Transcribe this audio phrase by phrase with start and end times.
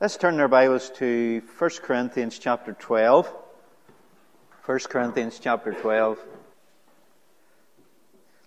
[0.00, 3.34] Let's turn our Bibles to 1 Corinthians chapter 12.
[4.64, 6.20] 1 Corinthians chapter 12.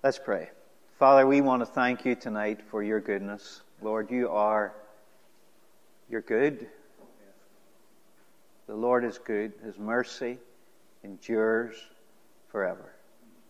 [0.02, 0.50] Let's pray.
[0.98, 3.64] Father, we want to thank you tonight for your goodness.
[3.82, 4.72] Lord, you are,
[6.10, 6.68] you're good.
[8.68, 9.52] The Lord is good.
[9.62, 10.38] His mercy
[11.04, 11.76] endures
[12.48, 12.94] forever.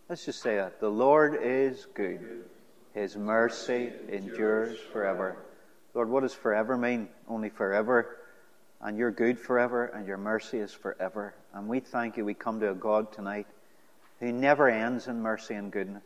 [0.08, 0.80] Let's just say that.
[0.80, 2.46] The Lord is good.
[2.94, 5.36] His mercy endures forever.
[5.94, 7.08] Lord, what does forever mean?
[7.28, 8.16] Only forever.
[8.80, 11.34] And you're good forever, and your mercy is forever.
[11.52, 12.24] And we thank you.
[12.24, 13.46] We come to a God tonight
[14.18, 16.04] who never ends in mercy and goodness.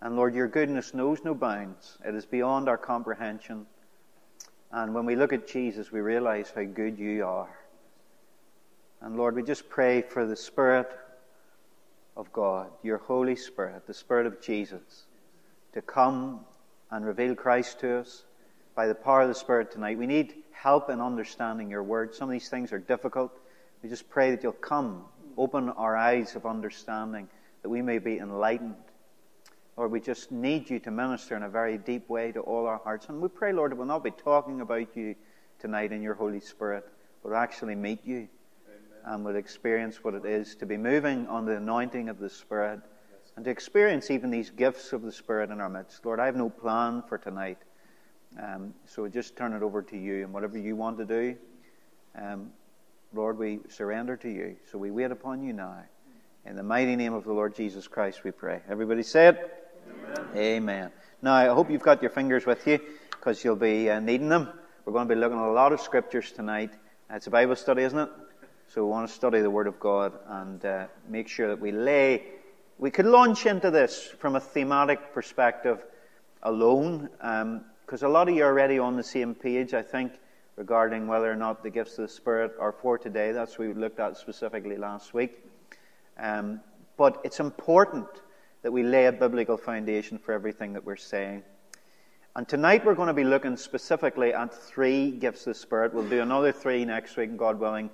[0.00, 1.96] And Lord, your goodness knows no bounds.
[2.04, 3.66] It is beyond our comprehension.
[4.70, 7.58] And when we look at Jesus, we realize how good you are.
[9.00, 10.90] And Lord, we just pray for the Spirit
[12.16, 15.06] of God, your Holy Spirit, the Spirit of Jesus,
[15.72, 16.40] to come
[16.90, 18.24] and reveal Christ to us
[18.74, 19.98] by the power of the Spirit tonight.
[19.98, 22.14] We need help in understanding your word.
[22.14, 23.38] Some of these things are difficult.
[23.82, 25.04] We just pray that you'll come,
[25.36, 27.28] open our eyes of understanding,
[27.62, 28.74] that we may be enlightened.
[29.76, 32.78] Lord, we just need you to minister in a very deep way to all our
[32.78, 33.08] hearts.
[33.08, 35.16] And we pray, Lord, that we'll not be talking about you
[35.58, 36.84] tonight in your Holy Spirit,
[37.22, 38.28] but we'll actually meet you
[38.68, 39.00] Amen.
[39.04, 42.80] and we'll experience what it is to be moving on the anointing of the Spirit
[43.36, 46.06] and to experience even these gifts of the Spirit in our midst.
[46.06, 47.58] Lord, I have no plan for tonight.
[48.40, 51.36] Um, so just turn it over to you and whatever you want to do,
[52.20, 52.50] um,
[53.12, 54.56] Lord, we surrender to you.
[54.70, 55.84] So we wait upon you now.
[56.46, 58.60] In the mighty name of the Lord Jesus Christ, we pray.
[58.68, 59.70] Everybody say it?
[59.88, 60.36] Amen.
[60.36, 60.92] Amen.
[61.22, 64.48] Now, I hope you've got your fingers with you because you'll be uh, needing them.
[64.84, 66.72] We're going to be looking at a lot of scriptures tonight.
[67.10, 68.10] It's a Bible study, isn't it?
[68.66, 71.70] So we want to study the Word of God and uh, make sure that we
[71.70, 72.24] lay.
[72.78, 75.82] We could launch into this from a thematic perspective
[76.42, 77.08] alone.
[77.20, 80.12] Um, because a lot of you are already on the same page, I think,
[80.56, 83.32] regarding whether or not the gifts of the Spirit are for today.
[83.32, 85.44] That's what we looked at specifically last week.
[86.18, 86.60] Um,
[86.96, 88.06] but it's important
[88.62, 91.42] that we lay a biblical foundation for everything that we're saying.
[92.36, 95.92] And tonight we're going to be looking specifically at three gifts of the Spirit.
[95.92, 97.90] We'll do another three next week, God willing.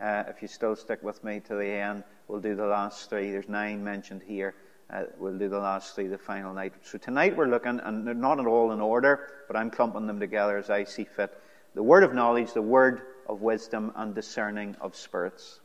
[0.00, 3.30] Uh, if you still stick with me to the end, we'll do the last three.
[3.30, 4.54] There's nine mentioned here.
[4.92, 6.72] Uh, we'll do the last three the final night.
[6.82, 10.18] So tonight we're looking, and they're not at all in order, but I'm clumping them
[10.18, 11.32] together as I see fit.
[11.74, 15.60] The word of knowledge, the word of wisdom, and discerning of spirits.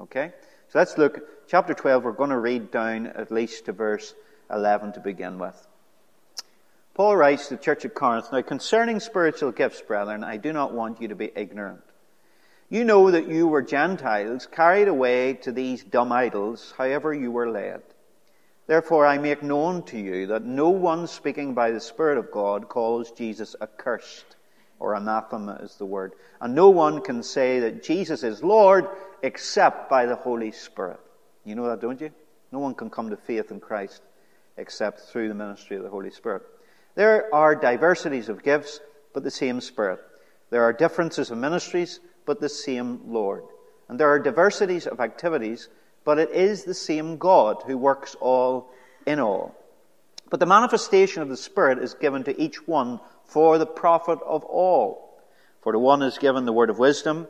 [0.00, 0.32] Okay?
[0.68, 1.20] So let's look.
[1.46, 4.14] Chapter 12, we're going to read down at least to verse
[4.50, 5.66] 11 to begin with.
[6.94, 10.72] Paul writes to the church at Corinth, Now concerning spiritual gifts, brethren, I do not
[10.72, 11.82] want you to be ignorant.
[12.70, 17.50] You know that you were Gentiles, carried away to these dumb idols, however you were
[17.50, 17.82] led.
[18.70, 22.68] Therefore, I make known to you that no one speaking by the Spirit of God
[22.68, 24.36] calls Jesus accursed,
[24.78, 26.12] or anathema is the word.
[26.40, 28.86] And no one can say that Jesus is Lord
[29.24, 31.00] except by the Holy Spirit.
[31.44, 32.12] You know that, don't you?
[32.52, 34.02] No one can come to faith in Christ
[34.56, 36.42] except through the ministry of the Holy Spirit.
[36.94, 38.78] There are diversities of gifts,
[39.12, 39.98] but the same Spirit.
[40.50, 43.42] There are differences of ministries, but the same Lord.
[43.88, 45.68] And there are diversities of activities,
[46.04, 48.70] but it is the same God who works all
[49.06, 49.54] in all.
[50.30, 54.44] But the manifestation of the Spirit is given to each one for the profit of
[54.44, 55.20] all.
[55.60, 57.28] For to one is given the word of wisdom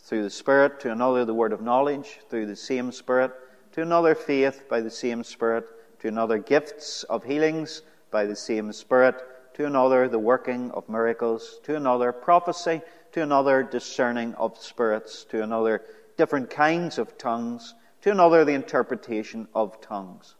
[0.00, 3.32] through the Spirit, to another the word of knowledge through the same Spirit,
[3.72, 5.66] to another faith by the same Spirit,
[6.00, 9.16] to another gifts of healings by the same Spirit,
[9.54, 12.80] to another the working of miracles, to another prophecy,
[13.12, 15.82] to another discerning of spirits, to another
[16.16, 17.74] different kinds of tongues
[18.06, 20.36] to another the interpretation of tongues.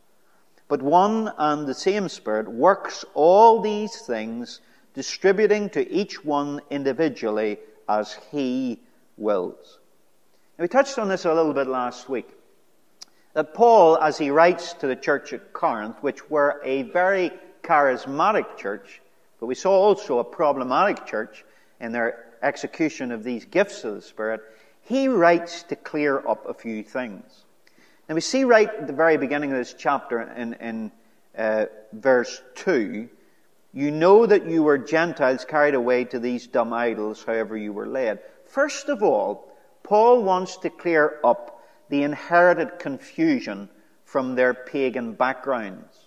[0.68, 4.60] But one and the same Spirit works all these things,
[4.94, 8.78] distributing to each one individually as He
[9.16, 9.80] wills.
[10.56, 12.28] Now, we touched on this a little bit last week.
[13.32, 17.32] That Paul, as he writes to the church at Corinth, which were a very
[17.64, 19.02] charismatic church,
[19.40, 21.44] but we saw also a problematic church
[21.80, 24.40] in their execution of these gifts of the Spirit,
[24.82, 27.42] he writes to clear up a few things.
[28.08, 30.92] Now we see right at the very beginning of this chapter in, in
[31.36, 33.08] uh, verse 2,
[33.72, 37.86] you know that you were Gentiles carried away to these dumb idols, however you were
[37.86, 38.20] led.
[38.46, 43.68] First of all, Paul wants to clear up the inherited confusion
[44.04, 45.98] from their pagan backgrounds.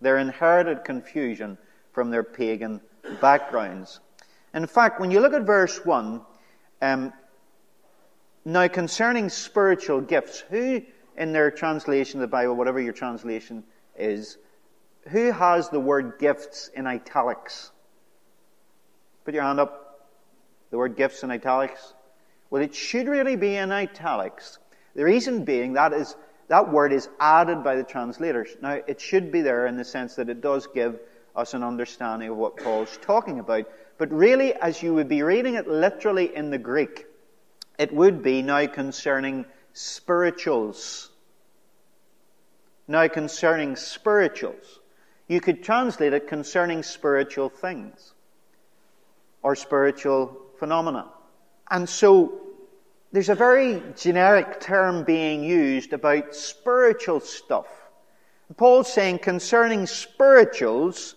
[0.00, 1.58] Their inherited confusion
[1.92, 2.80] from their pagan
[3.20, 4.00] backgrounds.
[4.54, 6.22] In fact, when you look at verse 1,
[6.82, 7.12] um,
[8.44, 10.82] now concerning spiritual gifts, who
[11.16, 13.64] in their translation of the Bible, whatever your translation
[13.96, 14.38] is,
[15.08, 17.70] who has the word gifts in italics?
[19.24, 20.08] Put your hand up.
[20.70, 21.94] The word gifts in italics?
[22.50, 24.58] Well, it should really be in italics.
[24.94, 26.16] The reason being that is
[26.48, 28.56] that word is added by the translators.
[28.62, 31.00] Now, it should be there in the sense that it does give
[31.34, 33.68] us an understanding of what Paul's talking about.
[33.98, 37.06] But really, as you would be reading it literally in the Greek,
[37.78, 39.44] it would be now concerning
[39.76, 41.10] spirituals.
[42.88, 44.80] Now concerning spirituals.
[45.28, 48.14] You could translate it concerning spiritual things
[49.42, 51.08] or spiritual phenomena.
[51.70, 52.40] And so
[53.12, 57.66] there's a very generic term being used about spiritual stuff.
[58.56, 61.16] Paul's saying concerning spirituals,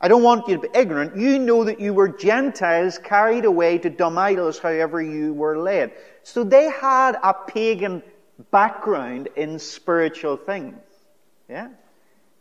[0.00, 1.16] I don't want you to be ignorant.
[1.16, 5.92] You know that you were Gentiles carried away to dumb idols, however you were led.
[6.22, 8.02] So they had a pagan
[8.50, 10.78] background in spiritual things.
[11.48, 11.68] Yeah?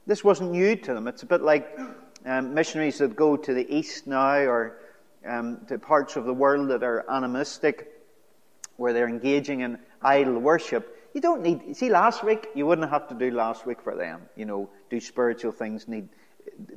[0.08, 1.08] This wasn't new to them.
[1.08, 1.78] It's a bit like
[2.26, 4.78] um, missionaries that go to the east now or
[5.26, 7.88] um, to parts of the world that are animistic,
[8.78, 10.98] where they're engaging in idol worship.
[11.14, 14.22] You don't need, see, last week, you wouldn't have to do last week for them.
[14.36, 16.08] You know, do spiritual things need,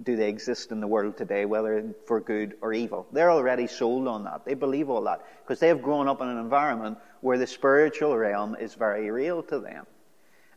[0.03, 3.07] do they exist in the world today, whether for good or evil?
[3.13, 4.45] They're already sold on that.
[4.45, 8.17] They believe all that because they have grown up in an environment where the spiritual
[8.17, 9.87] realm is very real to them.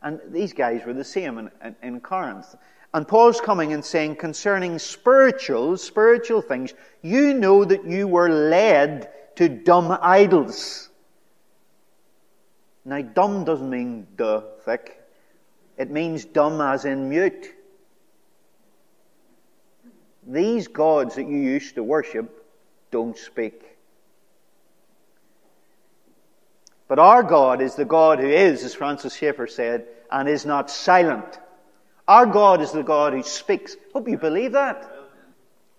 [0.01, 2.56] And these guys were the same in, in, in Corinth.
[2.94, 9.09] And Paul's coming and saying concerning spiritual, spiritual things, you know that you were led
[9.35, 10.89] to dumb idols.
[12.85, 15.01] Now, dumb doesn't mean duh, thick.
[15.77, 17.53] It means dumb as in mute.
[20.27, 22.45] These gods that you used to worship
[22.91, 23.63] don't speak.
[26.89, 30.69] But our God is the God who is, as Francis Schaeffer said, and is not
[30.69, 31.39] silent.
[32.07, 33.75] Our God is the God who speaks.
[33.94, 34.89] Hope you believe that.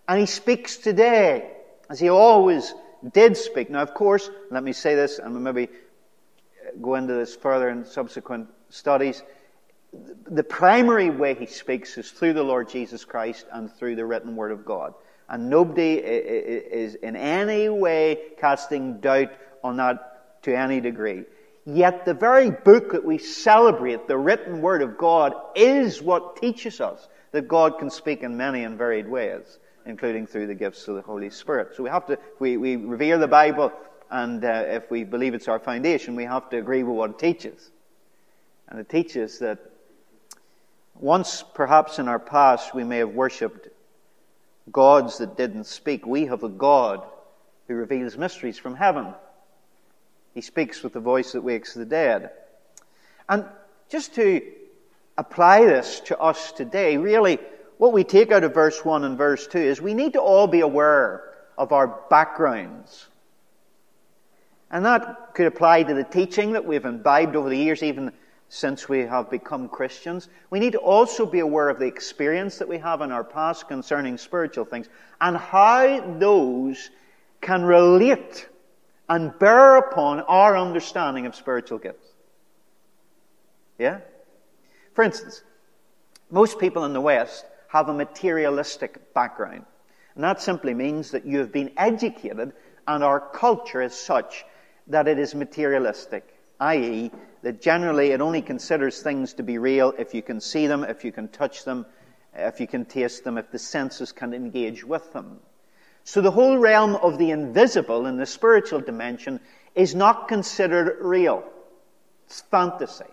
[0.06, 1.50] And He speaks today,
[1.90, 2.74] as He always
[3.12, 3.70] did speak.
[3.70, 5.68] Now, of course, let me say this, and we'll maybe
[6.80, 9.22] go into this further in subsequent studies
[10.30, 14.36] the primary way he speaks is through the Lord Jesus Christ and through the written
[14.36, 14.94] word of God.
[15.28, 19.30] And nobody is in any way casting doubt
[19.62, 21.24] on that to any degree.
[21.66, 26.80] Yet the very book that we celebrate, the written word of God, is what teaches
[26.80, 30.96] us that God can speak in many and varied ways, including through the gifts of
[30.96, 31.76] the Holy Spirit.
[31.76, 33.70] So we have to, we, we revere the Bible,
[34.10, 37.18] and uh, if we believe it's our foundation, we have to agree with what it
[37.18, 37.70] teaches.
[38.68, 39.58] And it teaches that
[41.00, 43.68] once, perhaps in our past, we may have worshipped
[44.72, 46.06] gods that didn't speak.
[46.06, 47.02] We have a God
[47.66, 49.14] who reveals mysteries from heaven.
[50.34, 52.30] He speaks with the voice that wakes the dead.
[53.28, 53.44] And
[53.88, 54.42] just to
[55.16, 57.38] apply this to us today, really,
[57.78, 60.46] what we take out of verse 1 and verse 2 is we need to all
[60.46, 61.24] be aware
[61.56, 63.06] of our backgrounds.
[64.70, 68.12] And that could apply to the teaching that we've imbibed over the years, even
[68.48, 70.28] since we have become Christians.
[70.50, 73.68] We need to also be aware of the experience that we have in our past
[73.68, 74.88] concerning spiritual things
[75.20, 76.90] and how those
[77.40, 78.48] can relate
[79.08, 82.06] and bear upon our understanding of spiritual gifts.
[83.78, 84.00] Yeah?
[84.94, 85.42] For instance,
[86.30, 89.64] most people in the West have a materialistic background.
[90.14, 92.52] And that simply means that you have been educated
[92.86, 94.44] and our culture is such
[94.88, 97.10] that it is materialistic, i.e.,
[97.42, 101.04] that generally it only considers things to be real if you can see them, if
[101.04, 101.86] you can touch them,
[102.34, 105.40] if you can taste them, if the senses can engage with them.
[106.04, 109.40] So the whole realm of the invisible in the spiritual dimension
[109.74, 111.44] is not considered real.
[112.26, 113.04] It's fantasy.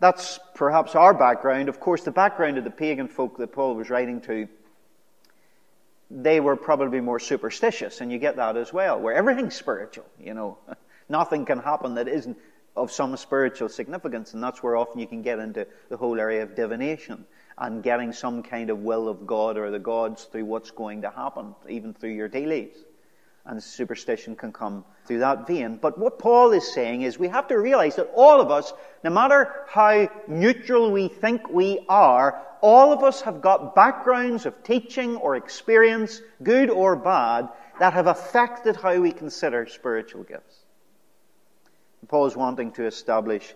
[0.00, 1.68] That's perhaps our background.
[1.68, 4.48] Of course, the background of the pagan folk that Paul was writing to,
[6.10, 10.34] they were probably more superstitious, and you get that as well, where everything's spiritual, you
[10.34, 10.58] know.
[11.08, 12.38] Nothing can happen that isn't
[12.76, 16.42] of some spiritual significance, and that's where often you can get into the whole area
[16.42, 17.24] of divination
[17.56, 21.10] and getting some kind of will of God or the gods through what's going to
[21.10, 22.74] happen, even through your dailies.
[23.46, 25.76] And superstition can come through that vein.
[25.76, 28.72] But what Paul is saying is we have to realize that all of us,
[29.04, 34.62] no matter how neutral we think we are, all of us have got backgrounds of
[34.64, 40.63] teaching or experience, good or bad, that have affected how we consider spiritual gifts.
[42.14, 43.54] Is wanting to establish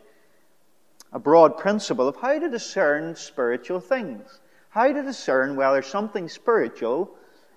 [1.12, 4.40] a broad principle of how to discern spiritual things.
[4.70, 7.10] How to discern whether something spiritual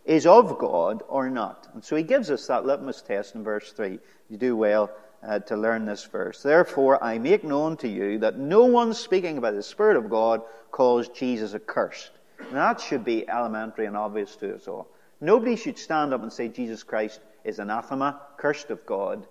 [0.06, 1.68] is of God or not.
[1.74, 3.98] And so he gives us that litmus test in verse 3.
[4.30, 4.92] You do well
[5.28, 6.44] uh, to learn this verse.
[6.44, 10.44] Therefore, I make known to you that no one speaking by the Spirit of God
[10.72, 12.12] calls Jesus accursed.
[12.40, 14.88] And that should be elementary and obvious to us all.
[15.20, 19.28] Nobody should stand up and say Jesus Christ is anathema, cursed of God.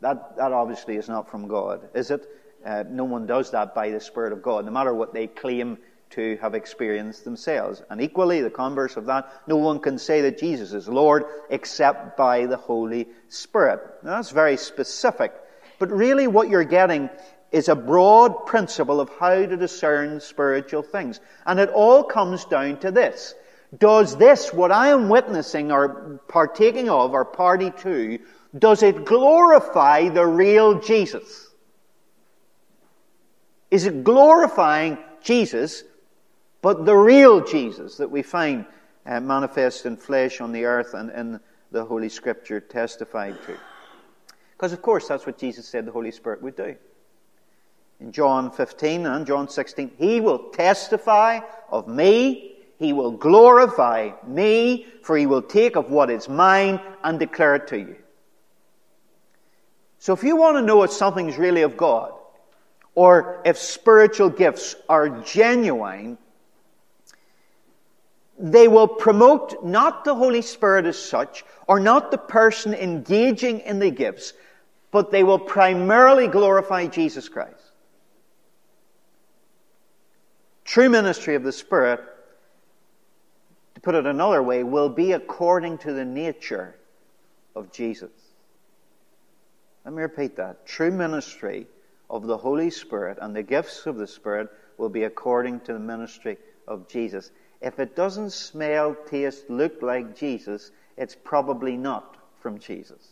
[0.00, 2.28] That, that obviously is not from God, is it?
[2.64, 5.78] Uh, no one does that by the Spirit of God, no matter what they claim
[6.10, 7.82] to have experienced themselves.
[7.90, 12.16] And equally, the converse of that, no one can say that Jesus is Lord except
[12.16, 13.80] by the Holy Spirit.
[14.02, 15.32] Now, that's very specific.
[15.78, 17.10] But really, what you're getting
[17.52, 21.20] is a broad principle of how to discern spiritual things.
[21.44, 23.34] And it all comes down to this.
[23.76, 28.18] Does this, what I am witnessing or partaking of or party to,
[28.58, 31.48] does it glorify the real Jesus?
[33.70, 35.82] Is it glorifying Jesus
[36.62, 38.66] but the real Jesus that we find
[39.06, 43.56] uh, manifest in flesh on the earth and in the Holy Scripture testified to.
[44.52, 46.74] Because, of course, that's what Jesus said the Holy Spirit would do.
[48.00, 54.86] In John 15 and John 16, He will testify of me, He will glorify me,
[55.02, 57.96] for He will take of what is mine and declare it to you.
[59.98, 62.12] So if you want to know if something's really of God,
[62.94, 66.18] or if spiritual gifts are genuine,
[68.38, 73.78] they will promote not the Holy Spirit as such, or not the person engaging in
[73.78, 74.34] the gifts,
[74.90, 77.54] but they will primarily glorify Jesus Christ.
[80.64, 82.00] True ministry of the Spirit,
[83.86, 86.74] put it another way, will be according to the nature
[87.54, 88.10] of Jesus.
[89.84, 90.66] Let me repeat that.
[90.66, 91.68] True ministry
[92.10, 95.78] of the Holy Spirit and the gifts of the Spirit will be according to the
[95.78, 97.30] ministry of Jesus.
[97.60, 103.06] If it doesn't smell, taste, look like Jesus, it's probably not from Jesus.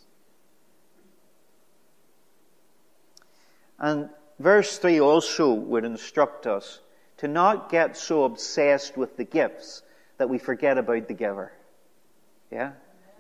[3.78, 4.08] And
[4.40, 6.80] verse 3 also would instruct us
[7.18, 9.82] to not get so obsessed with the gifts
[10.18, 11.52] that we forget about the giver.
[12.50, 12.72] Yeah?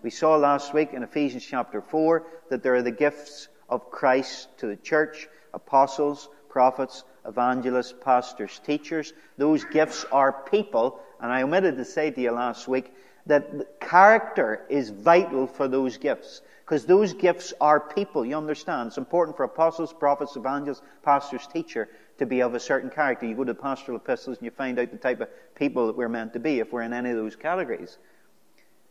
[0.02, 4.48] We saw last week in Ephesians chapter 4 that there are the gifts of Christ
[4.58, 9.12] to the church, apostles, prophets, evangelists, pastors, teachers.
[9.38, 12.92] Those gifts are people and I omitted to say to you last week
[13.26, 16.42] that character is vital for those gifts.
[16.64, 18.88] Because those gifts are people, you understand.
[18.88, 23.26] It's important for apostles, prophets, evangelists, pastors, teacher to be of a certain character.
[23.26, 25.96] You go to the pastoral epistles and you find out the type of people that
[25.96, 27.98] we're meant to be if we're in any of those categories.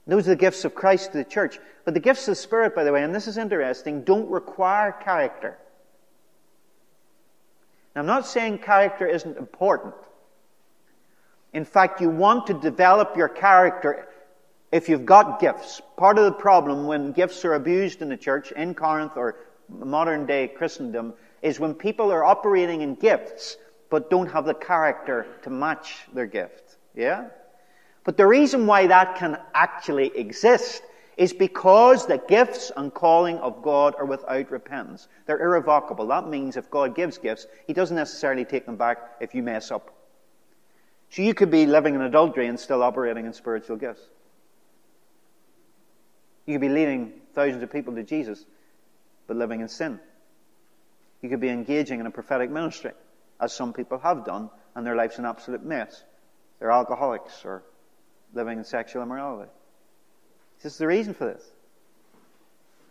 [0.05, 1.59] Those are the gifts of Christ to the church.
[1.85, 4.91] But the gifts of the Spirit, by the way, and this is interesting, don't require
[4.91, 5.57] character.
[7.95, 9.93] Now, I'm not saying character isn't important.
[11.53, 14.07] In fact, you want to develop your character
[14.71, 15.81] if you've got gifts.
[15.97, 19.35] Part of the problem when gifts are abused in the church, in Corinth or
[19.69, 21.13] modern day Christendom,
[21.43, 23.57] is when people are operating in gifts
[23.91, 26.77] but don't have the character to match their gift.
[26.95, 27.27] Yeah?
[28.03, 30.81] But the reason why that can actually exist
[31.15, 35.07] is because the gifts and calling of God are without repentance.
[35.27, 36.07] They're irrevocable.
[36.07, 39.69] That means if God gives gifts, He doesn't necessarily take them back if you mess
[39.69, 39.93] up.
[41.11, 44.01] So you could be living in adultery and still operating in spiritual gifts.
[46.47, 48.45] You could be leading thousands of people to Jesus,
[49.27, 49.99] but living in sin.
[51.23, 52.91] You could be engaging in a prophetic ministry,
[53.39, 56.03] as some people have done, and their life's an absolute mess.
[56.59, 57.63] They're alcoholics or
[58.33, 59.49] living in sexual immorality.
[60.61, 61.43] This is the reason for this.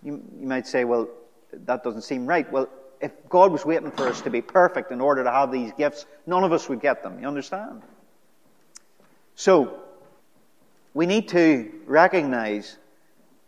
[0.03, 1.09] You, you might say, well,
[1.53, 2.51] that doesn't seem right.
[2.51, 2.71] Well,
[3.03, 6.07] if God was waiting for us to be perfect in order to have these gifts,
[6.27, 7.21] none of us would get them.
[7.21, 7.83] You understand?
[9.35, 9.79] So,
[10.95, 12.79] we need to recognize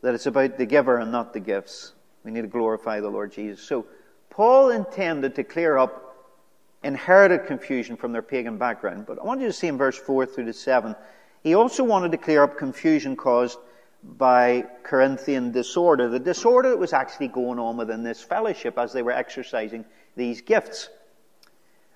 [0.03, 1.93] that it's about the giver and not the gifts.
[2.23, 3.63] We need to glorify the Lord Jesus.
[3.63, 3.87] So,
[4.35, 6.05] Paul intended to clear up
[6.83, 9.07] inherited confusion from their pagan background.
[9.07, 10.97] But I want you to see in verse 4 through to 7,
[11.45, 13.59] he also wanted to clear up confusion caused
[14.03, 19.03] by Corinthian disorder, the disorder that was actually going on within this fellowship as they
[19.03, 19.85] were exercising
[20.17, 20.91] these gifts.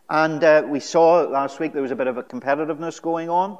[0.09, 3.59] And uh, we saw last week there was a bit of a competitiveness going on.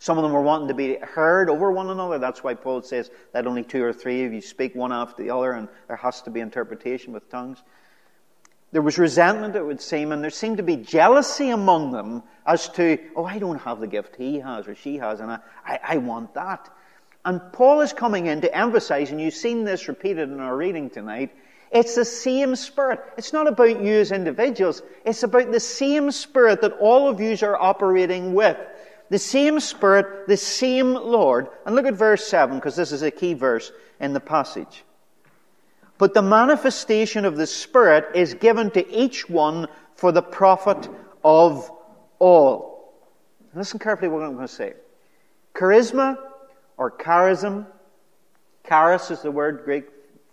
[0.00, 2.18] Some of them were wanting to be heard over one another.
[2.18, 5.30] That's why Paul says that only two or three of you speak one after the
[5.30, 7.62] other, and there has to be interpretation with tongues.
[8.70, 12.68] There was resentment, it would seem, and there seemed to be jealousy among them as
[12.70, 15.80] to, oh, I don't have the gift he has or she has, and I, I,
[15.82, 16.68] I want that.
[17.24, 20.90] And Paul is coming in to emphasize, and you've seen this repeated in our reading
[20.90, 21.34] tonight,
[21.70, 23.00] it's the same Spirit.
[23.18, 24.82] It's not about you as individuals.
[25.04, 28.56] It's about the same Spirit that all of you are operating with
[29.10, 31.48] the same Spirit, the same Lord.
[31.64, 34.84] And look at verse 7, because this is a key verse in the passage.
[35.98, 40.88] But the manifestation of the Spirit is given to each one for the profit
[41.24, 41.70] of
[42.18, 42.94] all.
[43.54, 44.74] Listen carefully what I'm going to say.
[45.54, 46.18] Charisma
[46.76, 47.66] or charism.
[48.68, 49.86] Charis is the word Greek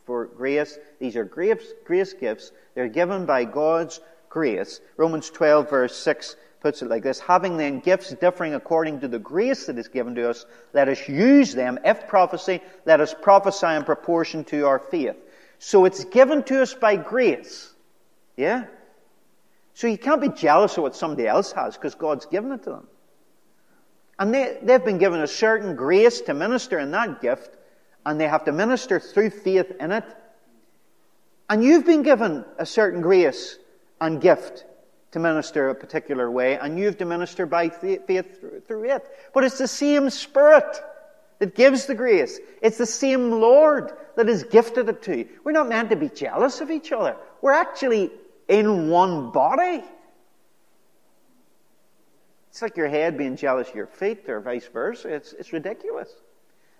[0.05, 0.77] for grace.
[0.99, 2.51] These are grace, grace gifts.
[2.75, 4.81] They're given by God's grace.
[4.97, 9.19] Romans 12 verse 6 puts it like this, having then gifts differing according to the
[9.19, 11.79] grace that is given to us, let us use them.
[11.85, 15.15] If prophecy, let us prophesy in proportion to our faith.
[15.59, 17.71] So it's given to us by grace.
[18.35, 18.65] Yeah?
[19.73, 22.71] So you can't be jealous of what somebody else has because God's given it to
[22.71, 22.87] them.
[24.17, 27.49] And they, they've been given a certain grace to minister in that gift,
[28.05, 30.05] and they have to minister through faith in it.
[31.49, 33.59] And you've been given a certain grace
[33.99, 34.65] and gift
[35.15, 39.07] to minister a particular way, and you have to minister by faith through it.
[39.33, 40.77] But it's the same Spirit
[41.39, 42.37] that gives the grace.
[42.61, 45.29] It's the same Lord that has gifted it to you.
[45.45, 47.15] We're not meant to be jealous of each other.
[47.41, 48.11] We're actually
[48.49, 49.85] in one body.
[52.49, 55.15] It's like your head being jealous of your feet or vice versa.
[55.15, 56.09] It's, it's ridiculous.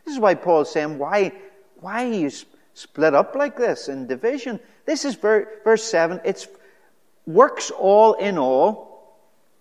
[0.04, 1.32] This is why Paul's saying, why,
[1.80, 2.32] why are you
[2.74, 4.60] split up like this in division?
[4.86, 6.20] This is ver- verse 7.
[6.26, 6.50] It's
[7.26, 8.96] works all in all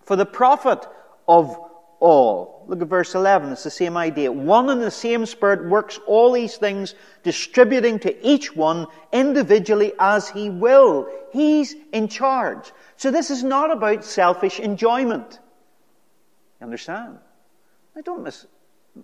[0.03, 0.85] for the profit
[1.27, 1.57] of
[1.99, 2.65] all.
[2.67, 3.51] Look at verse 11.
[3.51, 4.31] It's the same idea.
[4.31, 10.29] One and the same Spirit works all these things, distributing to each one individually as
[10.29, 11.07] He will.
[11.31, 12.71] He's in charge.
[12.97, 15.39] So this is not about selfish enjoyment.
[16.59, 17.19] You understand?
[17.95, 18.47] I don't mis-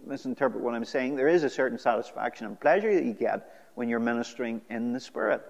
[0.05, 1.15] misinterpret what I'm saying.
[1.15, 4.99] There is a certain satisfaction and pleasure that you get when you're ministering in the
[4.99, 5.41] Spirit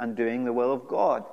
[0.00, 1.24] and doing the will of God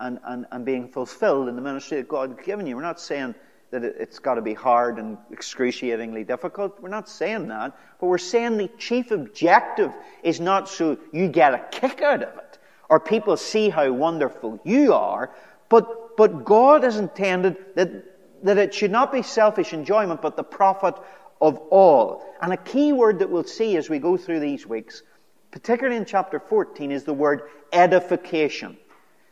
[0.00, 2.76] and, and, and being fulfilled in the ministry that God has given you.
[2.76, 3.34] We're not saying
[3.70, 6.80] that it, it's got to be hard and excruciatingly difficult.
[6.80, 7.76] We're not saying that.
[8.00, 12.36] But we're saying the chief objective is not so you get a kick out of
[12.38, 15.34] it or people see how wonderful you are,
[15.68, 18.04] but, but God has intended that
[18.42, 20.94] that it should not be selfish enjoyment, but the profit
[21.40, 22.24] of all.
[22.40, 25.02] And a key word that we'll see as we go through these weeks,
[25.50, 28.76] particularly in chapter 14, is the word edification.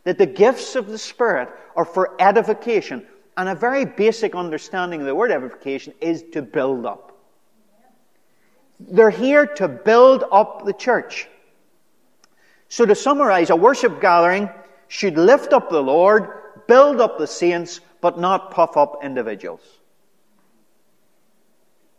[0.04, 3.06] That the gifts of the Spirit are for edification.
[3.36, 7.18] And a very basic understanding of the word edification is to build up.
[8.78, 11.28] They're here to build up the church.
[12.68, 14.50] So to summarize, a worship gathering
[14.88, 16.28] should lift up the Lord,
[16.66, 19.62] build up the saints, but not puff up individuals.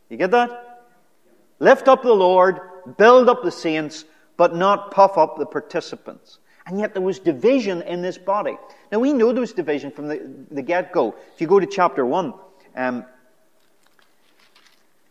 [0.09, 0.83] You get that?
[1.59, 2.59] Lift up the Lord,
[2.97, 4.05] build up the saints,
[4.37, 6.39] but not puff up the participants.
[6.67, 8.57] And yet there was division in this body.
[8.91, 11.15] Now we know there was division from the, the get go.
[11.33, 12.33] If you go to chapter 1,
[12.75, 13.05] um,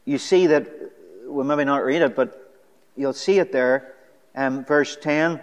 [0.04, 0.68] you see that,
[1.24, 2.52] we'll maybe not read it, but
[2.96, 3.94] you'll see it there.
[4.34, 5.40] Um, verse 10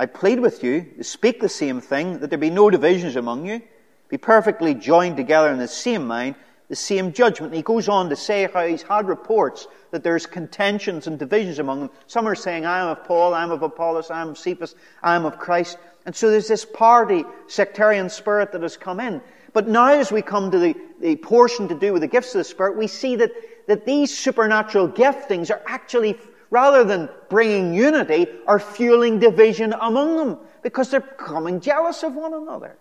[0.00, 3.60] I plead with you speak the same thing, that there be no divisions among you.
[4.08, 6.36] Be perfectly joined together in the same mind,
[6.70, 7.52] the same judgment.
[7.52, 11.58] And he goes on to say how he's had reports that there's contentions and divisions
[11.58, 11.90] among them.
[12.06, 14.76] Some are saying, I am of Paul, I am of Apollos, I am of Cephas,
[15.02, 15.76] I am of Christ.
[16.06, 19.20] And so there's this party, sectarian spirit that has come in.
[19.52, 22.38] But now as we come to the, the portion to do with the gifts of
[22.38, 23.32] the Spirit, we see that,
[23.66, 26.16] that these supernatural giftings are actually
[26.50, 32.34] rather than bringing unity, are fueling division among them because they're becoming jealous of one
[32.34, 32.76] another.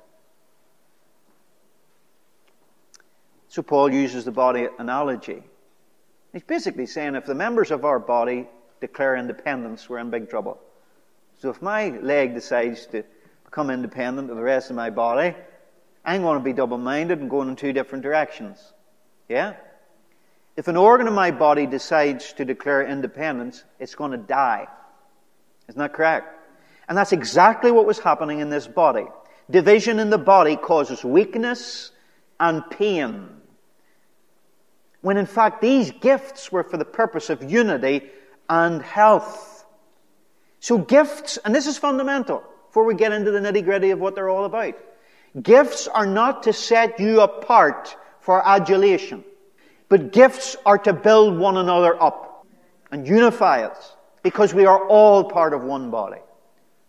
[3.59, 5.43] So Paul uses the body analogy.
[6.31, 8.47] He's basically saying if the members of our body
[8.79, 10.61] declare independence, we're in big trouble.
[11.41, 13.03] So if my leg decides to
[13.43, 15.35] become independent of the rest of my body,
[16.05, 18.63] I'm going to be double minded and going in two different directions.
[19.27, 19.57] Yeah?
[20.55, 24.69] If an organ in my body decides to declare independence, it's going to die.
[25.67, 26.33] Isn't that correct?
[26.87, 29.07] And that's exactly what was happening in this body.
[29.51, 31.91] Division in the body causes weakness
[32.39, 33.35] and pain.
[35.01, 38.09] When in fact these gifts were for the purpose of unity
[38.49, 39.65] and health.
[40.59, 44.15] So gifts, and this is fundamental before we get into the nitty gritty of what
[44.15, 44.75] they're all about.
[45.41, 49.23] Gifts are not to set you apart for adulation.
[49.87, 52.45] But gifts are to build one another up
[52.91, 56.19] and unify us because we are all part of one body.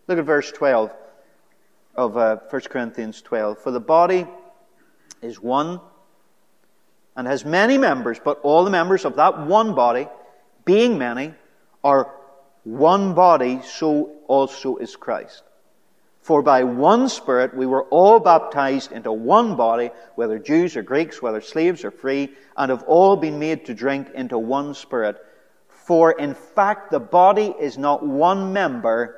[0.07, 0.92] Look at verse 12
[1.94, 3.59] of uh, 1 Corinthians 12.
[3.59, 4.27] For the body
[5.23, 5.81] is one
[7.16, 10.09] and has many members, but all the members of that one body,
[10.64, 11.35] being many,
[11.83, 12.12] are
[12.64, 15.42] one body, so also is Christ.
[16.20, 21.23] For by one Spirit we were all baptized into one body, whether Jews or Greeks,
[21.23, 25.16] whether slaves or free, and have all been made to drink into one Spirit.
[25.68, 29.16] For in fact the body is not one member,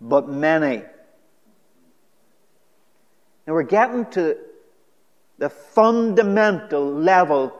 [0.00, 0.82] but many.
[3.46, 4.36] Now we're getting to
[5.38, 7.52] the fundamental level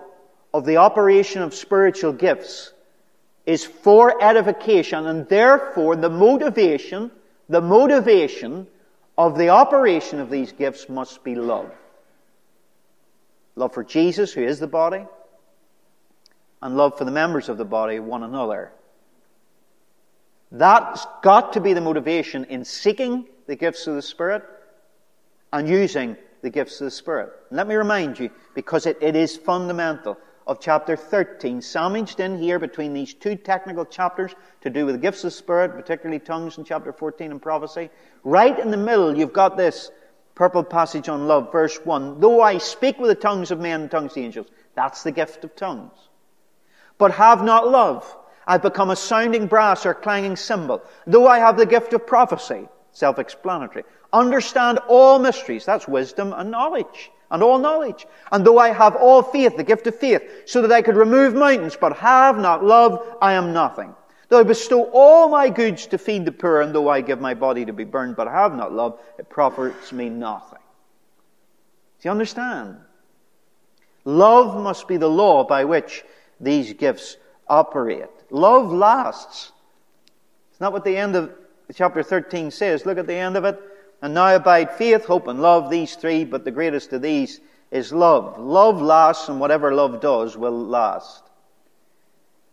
[0.53, 2.73] of the operation of spiritual gifts
[3.47, 7.11] is for edification and therefore the motivation,
[7.49, 8.67] the motivation
[9.19, 11.71] of the operation of these gifts must be love.
[13.57, 15.05] Love for Jesus, who is the body,
[16.63, 18.73] and love for the members of the body, one another.
[20.51, 24.45] That's got to be the motivation in seeking the gifts of the Spirit
[25.53, 27.33] and using the gifts of the Spirit.
[27.51, 32.59] Let me remind you, because it, it is fundamental, of chapter 13, sandwiched in here
[32.59, 36.59] between these two technical chapters to do with the gifts of the Spirit, particularly tongues
[36.59, 37.89] in chapter 14 and prophecy.
[38.25, 39.91] Right in the middle, you've got this
[40.35, 42.21] purple passage on love, verse 1.
[42.21, 45.45] Though I speak with the tongues of men and tongues of angels, that's the gift
[45.45, 45.97] of tongues.
[46.99, 50.83] But have not love, I've become a sounding brass or clanging cymbal.
[51.07, 53.85] Though I have the gift of prophecy, self-explanatory.
[54.13, 58.07] Understand all mysteries, that's wisdom and knowledge and all knowledge.
[58.31, 61.35] And though I have all faith, the gift of faith, so that I could remove
[61.35, 63.95] mountains, but have not love, I am nothing.
[64.29, 67.35] Though I bestow all my goods to feed the poor, and though I give my
[67.35, 70.59] body to be burned, but have not love, it profits me nothing.
[72.01, 72.77] Do you understand?
[74.05, 76.05] Love must be the law by which
[76.41, 77.17] these gifts
[77.49, 78.07] operate.
[78.31, 79.53] Love lasts.
[80.51, 81.33] It's not what the end of
[81.73, 82.85] chapter 13 says.
[82.85, 83.59] Look at the end of it.
[84.03, 87.93] And now abide faith, hope, and love, these three, but the greatest of these is
[87.93, 88.39] love.
[88.39, 91.23] Love lasts, and whatever love does will last.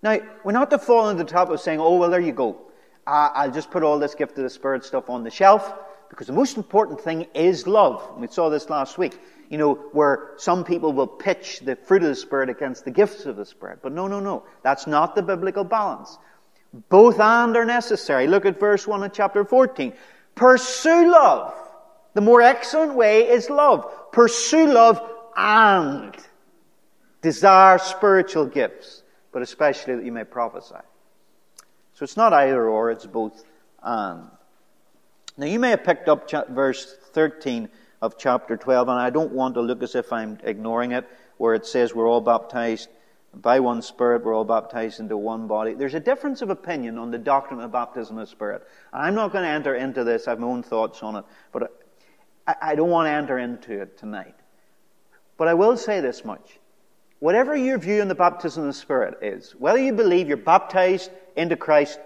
[0.02, 2.62] Now, we're not to fall into the trap of saying, oh, well, there you go.
[3.06, 5.74] I'll just put all this gift of the Spirit stuff on the shelf,
[6.10, 8.18] because the most important thing is love.
[8.18, 9.20] We saw this last week.
[9.50, 13.26] You know, where some people will pitch the fruit of the Spirit against the gifts
[13.26, 13.80] of the Spirit.
[13.84, 14.44] But no, no, no.
[14.64, 16.18] That's not the biblical balance.
[16.90, 18.28] Both and are necessary.
[18.28, 19.94] Look at verse 1 of chapter 14.
[20.36, 21.54] Pursue love.
[22.14, 24.12] The more excellent way is love.
[24.12, 25.02] Pursue love
[25.36, 26.16] and
[27.22, 30.76] desire spiritual gifts, but especially that you may prophesy.
[31.94, 33.44] So it's not either or, it's both
[33.84, 34.30] and.
[35.38, 37.70] Now you may have picked up verse 13
[38.02, 41.08] of chapter 12, and I don't want to look as if I'm ignoring it,
[41.38, 42.90] where it says we're all baptized
[43.34, 45.74] by one Spirit, we're all baptized into one body.
[45.74, 48.68] There's a difference of opinion on the doctrine of baptism of the Spirit.
[48.92, 50.28] I'm not going to enter into this.
[50.28, 51.72] I have my own thoughts on it, but
[52.46, 54.36] I, don't want to enter into it tonight.
[55.38, 56.60] But I will say this much.
[57.20, 61.12] Whatever your view on the baptism of the Spirit is, whether you believe you're baptized
[61.36, 62.00] into Christ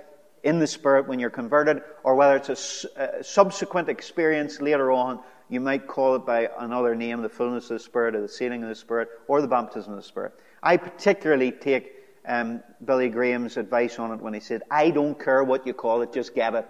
[0.43, 5.59] in the Spirit when you're converted, or whether it's a subsequent experience later on, you
[5.59, 8.69] might call it by another name, the fullness of the Spirit, or the sealing of
[8.69, 10.33] the Spirit, or the baptism of the Spirit.
[10.63, 11.93] I particularly take
[12.27, 16.01] um, Billy Graham's advice on it when he said, I don't care what you call
[16.01, 16.67] it, just get it.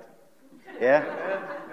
[0.82, 1.06] Yeah?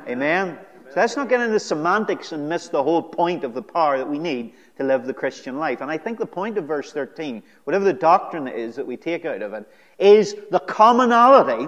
[0.07, 0.59] Amen?
[0.93, 4.09] So let's not get into semantics and miss the whole point of the power that
[4.09, 5.81] we need to live the Christian life.
[5.81, 9.25] And I think the point of verse 13, whatever the doctrine is that we take
[9.25, 9.67] out of it,
[9.99, 11.67] is the commonality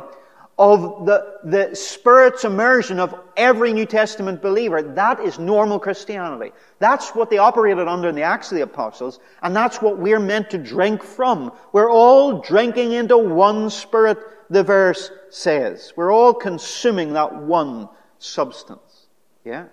[0.58, 4.82] of the, the Spirit's immersion of every New Testament believer.
[4.82, 6.52] That is normal Christianity.
[6.78, 10.20] That's what they operated under in the Acts of the Apostles, and that's what we're
[10.20, 11.52] meant to drink from.
[11.72, 15.92] We're all drinking into one Spirit, the verse says.
[15.96, 17.88] We're all consuming that one
[18.18, 19.06] substance.
[19.44, 19.66] Yeah?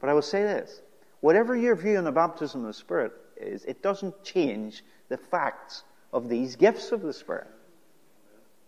[0.00, 0.80] But I will say this.
[1.20, 5.82] Whatever your view on the baptism of the Spirit is, it doesn't change the facts
[6.12, 7.48] of these gifts of the Spirit.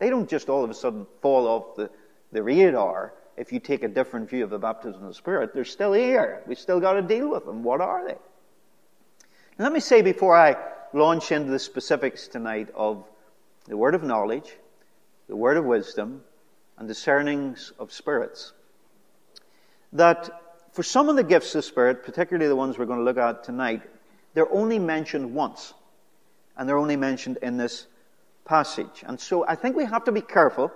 [0.02, 1.88] They don't just all of a sudden fall off the,
[2.32, 5.54] the radar if you take a different view of the baptism of the Spirit.
[5.54, 6.42] They're still here.
[6.44, 7.62] We've still got to deal with them.
[7.62, 8.14] What are they?
[8.14, 10.56] And let me say before I
[10.92, 13.04] launch into the specifics tonight of
[13.66, 14.56] the word of knowledge,
[15.28, 16.24] the word of wisdom,
[16.78, 18.54] and discernings of spirits,
[19.92, 20.30] that
[20.72, 23.18] for some of the gifts of the Spirit, particularly the ones we're going to look
[23.18, 23.82] at tonight,
[24.34, 25.74] they're only mentioned once.
[26.56, 27.86] And they're only mentioned in this
[28.44, 29.04] passage.
[29.06, 30.72] And so I think we have to be careful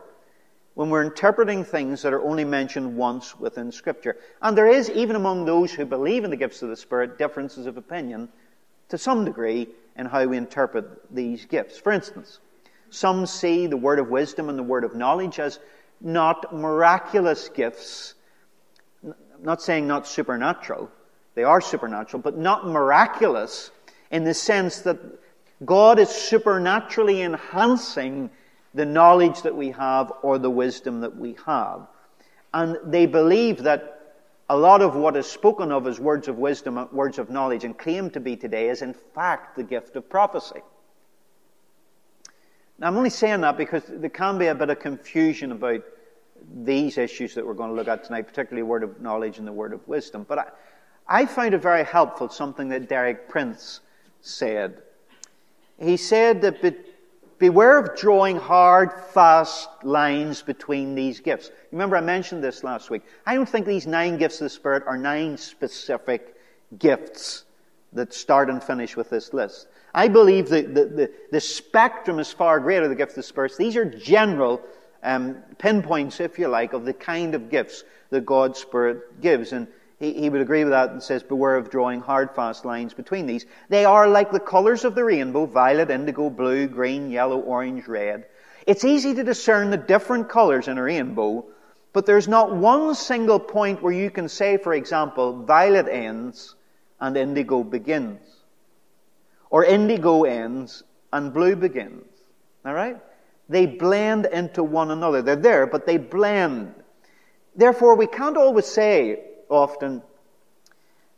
[0.75, 4.17] when we're interpreting things that are only mentioned once within Scripture.
[4.43, 7.67] And there is, even among those who believe in the gifts of the Spirit, differences
[7.67, 8.29] of opinion
[8.91, 11.79] to some degree in how we interpret these gifts.
[11.79, 12.41] For instance,
[12.91, 15.59] some see the word of wisdom and the word of knowledge as
[16.01, 18.15] not miraculous gifts.
[19.03, 20.91] I'm not saying not supernatural.
[21.35, 23.71] They are supernatural, but not miraculous
[24.11, 24.99] in the sense that
[25.65, 28.31] God is supernaturally enhancing
[28.75, 31.87] the knowledge that we have or the wisdom that we have.
[32.53, 33.97] And they believe that
[34.49, 37.65] a lot of what is spoken of as words of wisdom, and words of knowledge,
[37.65, 40.61] and claimed to be today is in fact the gift of prophecy.
[42.79, 45.83] Now, I'm only saying that because there can be a bit of confusion about
[46.63, 49.53] these issues that we're going to look at tonight, particularly word of knowledge and the
[49.53, 50.27] word of wisdom.
[50.29, 50.45] But I,
[51.09, 53.81] I find it very helpful something that Derek Prince
[54.21, 54.83] said
[55.79, 56.75] he said that be,
[57.39, 61.51] beware of drawing hard, fast lines between these gifts.
[61.73, 63.03] Remember, I mentioned this last week.
[63.27, 66.35] I don't think these nine gifts of the Spirit are nine specific
[66.79, 67.45] gifts
[67.93, 69.69] that start and finish with this list.
[69.95, 73.23] I believe that the, the, the spectrum is far greater, than the gifts of the
[73.23, 73.57] Spirit.
[73.57, 74.61] These are general
[75.03, 79.53] um, pinpoints, if you like, of the kind of gifts that God's Spirit gives.
[79.53, 79.67] And
[79.99, 83.27] he, he would agree with that and says, beware of drawing hard, fast lines between
[83.27, 83.47] these.
[83.69, 88.27] They are like the colors of the rainbow, violet, indigo, blue, green, yellow, orange, red.
[88.67, 91.47] It's easy to discern the different colors in a rainbow,
[91.93, 96.55] but there's not one single point where you can say, for example, violet ends
[97.01, 98.21] and indigo begins.
[99.49, 100.83] Or indigo ends
[101.13, 102.05] and blue begins.
[102.67, 102.99] Alright?
[103.49, 105.23] They blend into one another.
[105.23, 106.75] They're there, but they blend.
[107.55, 110.03] Therefore, we can't always say, often,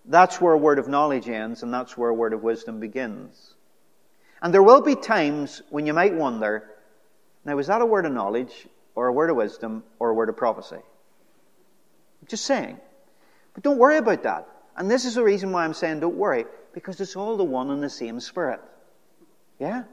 [0.05, 3.55] that's where a word of knowledge ends and that's where a word of wisdom begins.
[4.41, 6.71] And there will be times when you might wonder,
[7.45, 10.29] now is that a word of knowledge or a word of wisdom or a word
[10.29, 10.77] of prophecy?
[10.77, 12.79] I'm just saying.
[13.55, 14.49] But don't worry about that.
[14.77, 17.71] And this is the reason why I'm saying don't worry, because it's all the one
[17.71, 18.61] and the same spirit.
[19.59, 19.85] Yeah?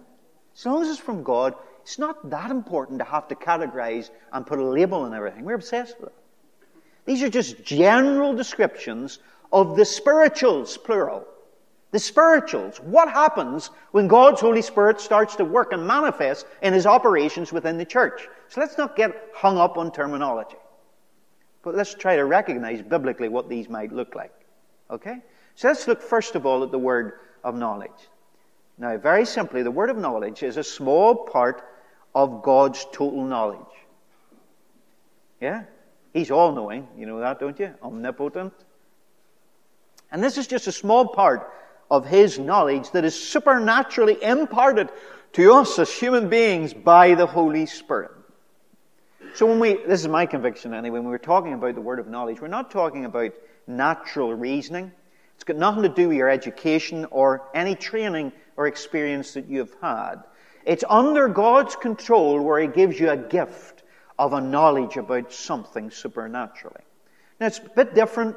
[0.55, 4.45] As long as it's from God, it's not that important to have to categorize and
[4.45, 5.43] put a label on everything.
[5.43, 6.15] We're obsessed with it.
[7.05, 9.19] These are just general descriptions
[9.51, 11.25] of the spirituals, plural.
[11.91, 12.77] The spirituals.
[12.77, 17.77] What happens when God's Holy Spirit starts to work and manifest in His operations within
[17.77, 18.27] the church?
[18.49, 20.57] So let's not get hung up on terminology.
[21.63, 24.33] But let's try to recognize biblically what these might look like.
[24.89, 25.21] Okay?
[25.55, 27.13] So let's look first of all at the word
[27.43, 28.09] of knowledge.
[28.77, 31.63] Now, very simply, the word of knowledge is a small part
[32.13, 33.59] of God's total knowledge.
[35.39, 35.63] Yeah?
[36.15, 36.87] He's all knowing.
[36.97, 37.73] You know that, don't you?
[37.83, 38.53] Omnipotent.
[40.09, 41.51] And this is just a small part
[41.91, 44.87] of His knowledge that is supernaturally imparted
[45.33, 48.11] to us as human beings by the Holy Spirit.
[49.33, 52.07] So when we, this is my conviction anyway, when we're talking about the word of
[52.07, 53.33] knowledge, we're not talking about
[53.67, 54.93] natural reasoning.
[55.35, 59.75] It's got nothing to do with your education or any training or experience that you've
[59.81, 60.23] had.
[60.63, 63.74] It's under God's control where He gives you a gift
[64.17, 66.81] of a knowledge about something supernaturally.
[67.39, 68.35] Now, it's a bit different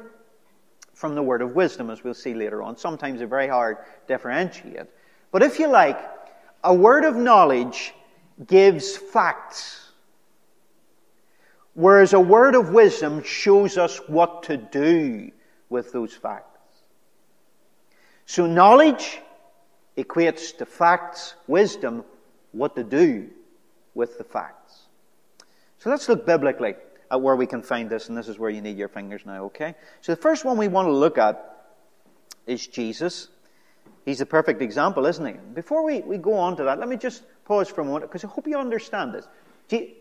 [0.93, 2.75] from the word of wisdom, as we'll see later on.
[2.75, 4.87] Sometimes it's very hard to differentiate.
[5.31, 5.99] But if you like,
[6.63, 7.93] a word of knowledge
[8.45, 9.91] gives facts,
[11.73, 15.31] whereas a word of wisdom shows us what to do
[15.69, 16.45] with those facts.
[18.25, 19.21] So knowledge
[19.97, 22.03] equates to facts, wisdom,
[22.51, 23.29] what to do
[23.93, 24.88] with the facts.
[25.79, 26.75] So let's look biblically
[27.09, 29.45] at where we can find this, and this is where you need your fingers now,
[29.45, 29.75] okay?
[30.01, 31.67] So the first one we want to look at
[32.45, 33.29] is Jesus.
[34.05, 35.33] He's a perfect example, isn't he?
[35.53, 38.23] Before we, we go on to that, let me just pause for a moment, because
[38.23, 39.27] I hope you understand this.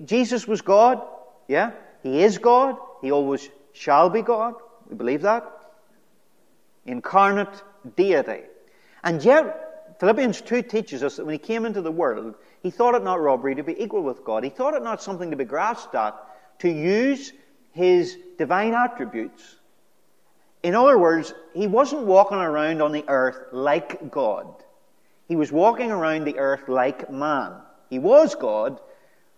[0.04, 1.00] Jesus was God,
[1.46, 1.72] yeah?
[2.02, 2.76] He is God.
[3.00, 4.54] He always shall be God.
[4.88, 5.44] We believe that.
[6.86, 7.62] Incarnate
[7.96, 8.42] deity.
[9.04, 12.94] And yet, Philippians 2 teaches us that when he came into the world, he thought
[12.94, 14.44] it not robbery to be equal with God.
[14.44, 16.14] He thought it not something to be grasped at,
[16.60, 17.32] to use
[17.72, 19.56] his divine attributes.
[20.62, 24.46] In other words, he wasn't walking around on the earth like God.
[25.28, 27.52] He was walking around the earth like man.
[27.90, 28.80] He was God,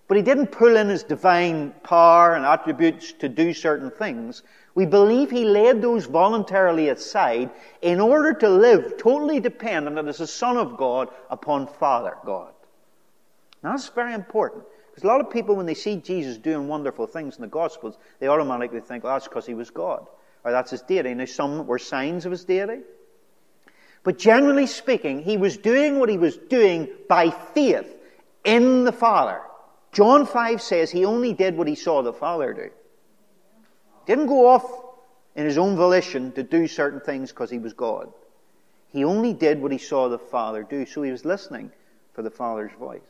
[0.09, 4.43] but he didn't pull in his divine power and attributes to do certain things.
[4.75, 7.51] We believe he laid those voluntarily aside
[7.83, 12.53] in order to live totally dependent as a son of God upon Father God.
[13.63, 14.65] Now that's very important.
[14.91, 17.97] Because a lot of people, when they see Jesus doing wonderful things in the Gospels,
[18.19, 20.07] they automatically think, well, that's because he was God.
[20.45, 21.11] Or that's his deity.
[21.11, 22.81] And some were signs of his deity.
[24.03, 27.87] But generally speaking, he was doing what he was doing by faith
[28.45, 29.41] in the Father.
[29.93, 32.71] John 5 says he only did what he saw the Father do.
[34.07, 34.65] Didn't go off
[35.37, 38.13] in his own volition to do certain things because he was God.
[38.93, 41.71] He only did what he saw the Father do, so he was listening
[42.13, 43.01] for the Father's voice.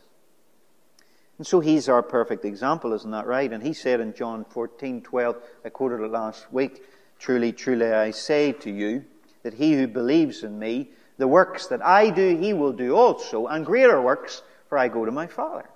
[1.41, 3.51] And so he's our perfect example, isn't that right?
[3.51, 6.83] And he said in John 14, 12, I quoted it last week,
[7.19, 9.07] Truly, truly I say to you,
[9.43, 13.47] that he who believes in me, the works that I do, he will do also,
[13.47, 15.71] and greater works, for I go to my Father.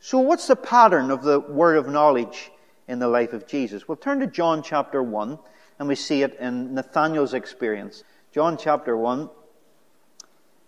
[0.00, 2.50] So what's the pattern of the word of knowledge
[2.88, 3.86] in the life of Jesus?
[3.86, 5.38] We'll turn to John chapter 1,
[5.78, 8.02] and we see it in Nathanael's experience.
[8.32, 9.30] John chapter 1,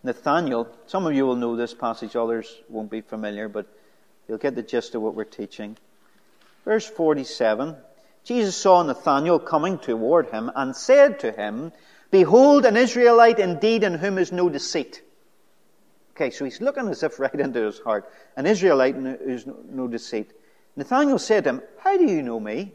[0.06, 3.66] Nathanael, some of you will know this passage, others won't be familiar, but
[4.28, 5.76] you'll get the gist of what we're teaching.
[6.64, 7.76] Verse 47,
[8.24, 11.72] Jesus saw Nathanael coming toward him and said to him,
[12.12, 15.02] Behold an Israelite indeed in whom is no deceit.
[16.14, 18.10] Okay, so he's looking as if right into his heart.
[18.36, 20.30] An Israelite who's no deceit.
[20.76, 22.72] Nathanael said to him, How do you know me?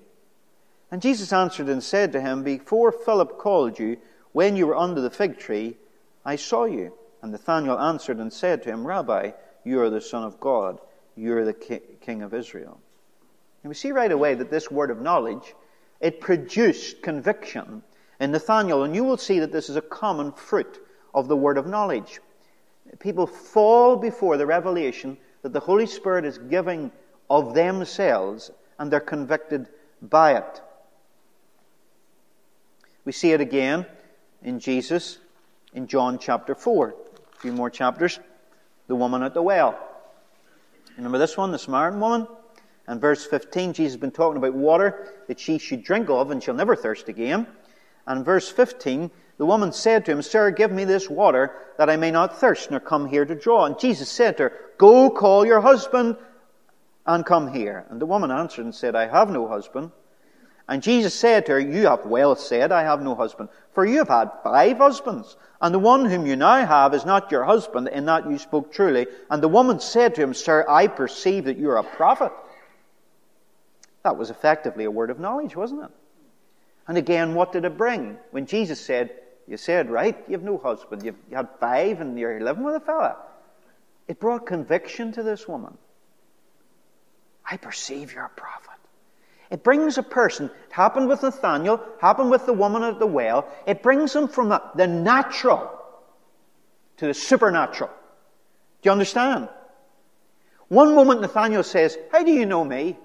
[0.91, 3.97] And Jesus answered and said to him, Before Philip called you,
[4.33, 5.77] when you were under the fig tree,
[6.25, 6.93] I saw you.
[7.21, 9.31] And Nathanael answered and said to him, Rabbi,
[9.63, 10.79] you are the Son of God.
[11.15, 12.79] You are the King of Israel.
[13.63, 15.53] And we see right away that this word of knowledge,
[15.99, 17.83] it produced conviction
[18.19, 18.83] in Nathanael.
[18.83, 20.79] And you will see that this is a common fruit
[21.13, 22.19] of the word of knowledge.
[22.99, 26.91] People fall before the revelation that the Holy Spirit is giving
[27.29, 29.67] of themselves and they're convicted
[30.01, 30.61] by it.
[33.05, 33.85] We see it again
[34.41, 35.19] in Jesus
[35.73, 36.95] in John chapter 4.
[37.41, 38.19] Few more chapters.
[38.87, 39.79] The woman at the well.
[40.95, 42.27] Remember this one, the Samaritan woman?
[42.87, 46.43] And verse 15, Jesus has been talking about water that she should drink of and
[46.43, 47.47] she'll never thirst again.
[48.05, 51.95] And verse 15, the woman said to him, Sir, give me this water that I
[51.95, 53.65] may not thirst nor come here to draw.
[53.65, 56.17] And Jesus said to her, Go call your husband
[57.05, 57.85] and come here.
[57.89, 59.91] And the woman answered and said, I have no husband.
[60.71, 63.49] And Jesus said to her, You have well said, I have no husband.
[63.73, 67.29] For you have had five husbands, and the one whom you now have is not
[67.29, 69.07] your husband, in that you spoke truly.
[69.29, 72.31] And the woman said to him, Sir, I perceive that you are a prophet.
[74.03, 75.91] That was effectively a word of knowledge, wasn't it?
[76.87, 78.17] And again, what did it bring?
[78.31, 79.11] When Jesus said,
[79.49, 82.75] You said, right, you have no husband, You've, you had five, and you're living with
[82.75, 83.17] a fella.
[84.07, 85.77] It brought conviction to this woman.
[87.45, 88.70] I perceive you're a prophet.
[89.51, 93.49] It brings a person, it happened with Nathanael, happened with the woman at the well,
[93.67, 95.69] it brings them from the natural
[96.97, 97.89] to the supernatural.
[98.81, 99.49] Do you understand?
[100.69, 102.97] One moment Nathanael says, How do you know me?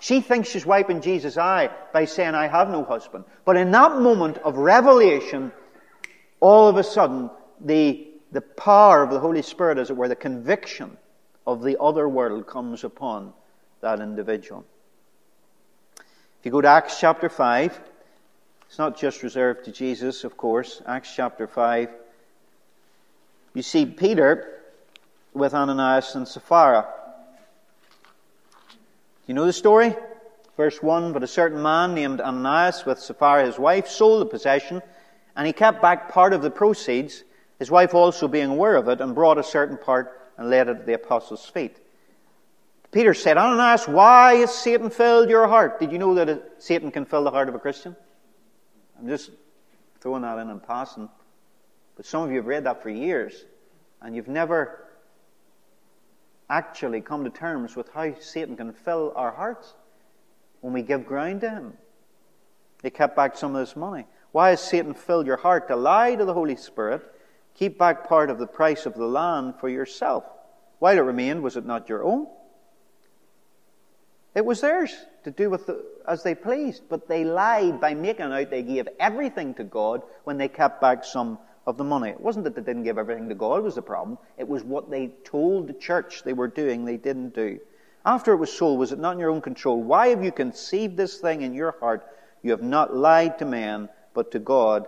[0.00, 3.24] She thinks she's wiping Jesus' eye by saying, I have no husband.
[3.46, 5.50] But in that moment of revelation,
[6.40, 10.14] all of a sudden, the, the power of the Holy Spirit, as it were, the
[10.14, 10.98] conviction
[11.46, 13.32] of the other world comes upon
[13.80, 14.64] that individual.
[15.98, 17.80] If you go to Acts chapter 5,
[18.68, 20.82] it's not just reserved to Jesus, of course.
[20.86, 21.88] Acts chapter 5,
[23.54, 24.62] you see Peter
[25.32, 26.86] with Ananias and Sapphira.
[28.70, 28.76] Do
[29.26, 29.96] you know the story?
[30.56, 34.82] Verse 1 But a certain man named Ananias, with Sapphira his wife, sold the possession,
[35.34, 37.24] and he kept back part of the proceeds,
[37.58, 40.76] his wife also being aware of it, and brought a certain part and laid it
[40.76, 41.78] at the apostles' feet.
[42.90, 45.78] Peter said, Ananias, why has Satan filled your heart?
[45.78, 47.94] Did you know that Satan can fill the heart of a Christian?
[48.98, 49.30] I'm just
[50.00, 51.08] throwing that in and passing.
[51.96, 53.44] But some of you have read that for years,
[54.00, 54.84] and you've never
[56.48, 59.74] actually come to terms with how Satan can fill our hearts
[60.60, 61.74] when we give ground to him.
[62.82, 64.06] They kept back some of this money.
[64.32, 67.02] Why has Satan filled your heart to lie to the Holy Spirit?
[67.54, 70.24] Keep back part of the price of the land for yourself.
[70.78, 72.28] While it remained, was it not your own?
[74.38, 78.26] It was theirs to do with the, as they pleased, but they lied by making
[78.26, 82.10] out they gave everything to God when they kept back some of the money.
[82.10, 84.16] It wasn't that they didn't give everything to God was the problem.
[84.36, 87.58] It was what they told the church they were doing they didn't do.
[88.06, 89.82] After it was sold, was it not in your own control?
[89.82, 92.06] Why have you conceived this thing in your heart?
[92.44, 94.86] You have not lied to man, but to God.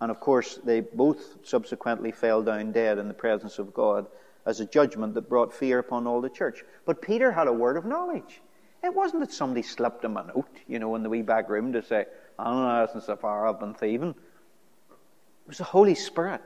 [0.00, 4.06] And of course, they both subsequently fell down dead in the presence of God
[4.46, 6.64] as a judgment that brought fear upon all the church.
[6.86, 8.40] But Peter had a word of knowledge.
[8.82, 11.72] It wasn't that somebody slipped him a note, you know, in the wee back room
[11.72, 12.06] to say,
[12.38, 14.10] Ananias and Sapphira have been thieving.
[14.10, 16.42] It was the Holy Spirit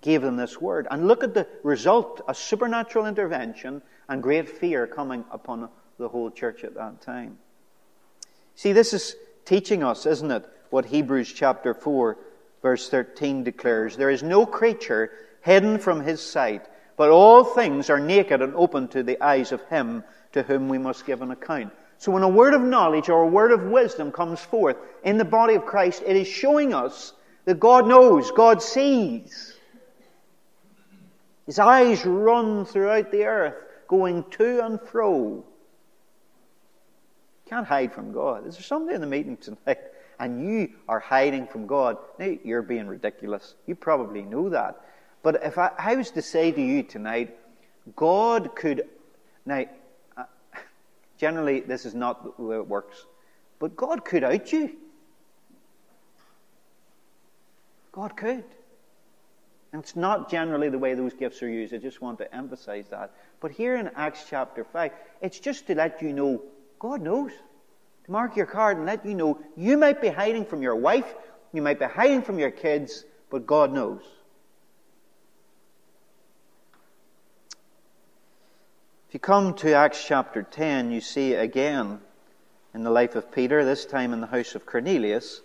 [0.00, 0.86] gave them this word.
[0.90, 6.30] And look at the result a supernatural intervention and great fear coming upon the whole
[6.30, 7.38] church at that time.
[8.54, 12.16] See, this is teaching us, isn't it, what Hebrews chapter 4,
[12.62, 13.96] verse 13 declares.
[13.96, 15.10] There is no creature
[15.42, 19.62] hidden from his sight, but all things are naked and open to the eyes of
[19.68, 21.72] him to whom we must give an account.
[21.98, 25.24] So when a word of knowledge or a word of wisdom comes forth in the
[25.24, 27.12] body of Christ, it is showing us
[27.44, 29.54] that God knows, God sees.
[31.46, 33.54] His eyes run throughout the earth,
[33.88, 35.44] going to and fro.
[37.48, 38.46] Can't hide from God.
[38.46, 39.78] Is there somebody in the meeting tonight
[40.20, 41.96] and you are hiding from God?
[42.18, 43.54] Now, you're being ridiculous.
[43.66, 44.80] You probably know that.
[45.22, 47.36] But if I, I was to say to you tonight,
[47.96, 48.82] God could.
[49.46, 49.64] Now,
[51.18, 53.04] Generally, this is not the way it works.
[53.58, 54.76] But God could out you.
[57.92, 58.44] God could.
[59.72, 61.74] And it's not generally the way those gifts are used.
[61.74, 63.12] I just want to emphasize that.
[63.40, 66.42] But here in Acts chapter 5, it's just to let you know
[66.78, 67.32] God knows.
[68.04, 71.12] To mark your card and let you know you might be hiding from your wife,
[71.52, 74.02] you might be hiding from your kids, but God knows.
[79.08, 81.98] If you come to Acts chapter 10, you see again
[82.74, 85.40] in the life of Peter, this time in the house of Cornelius,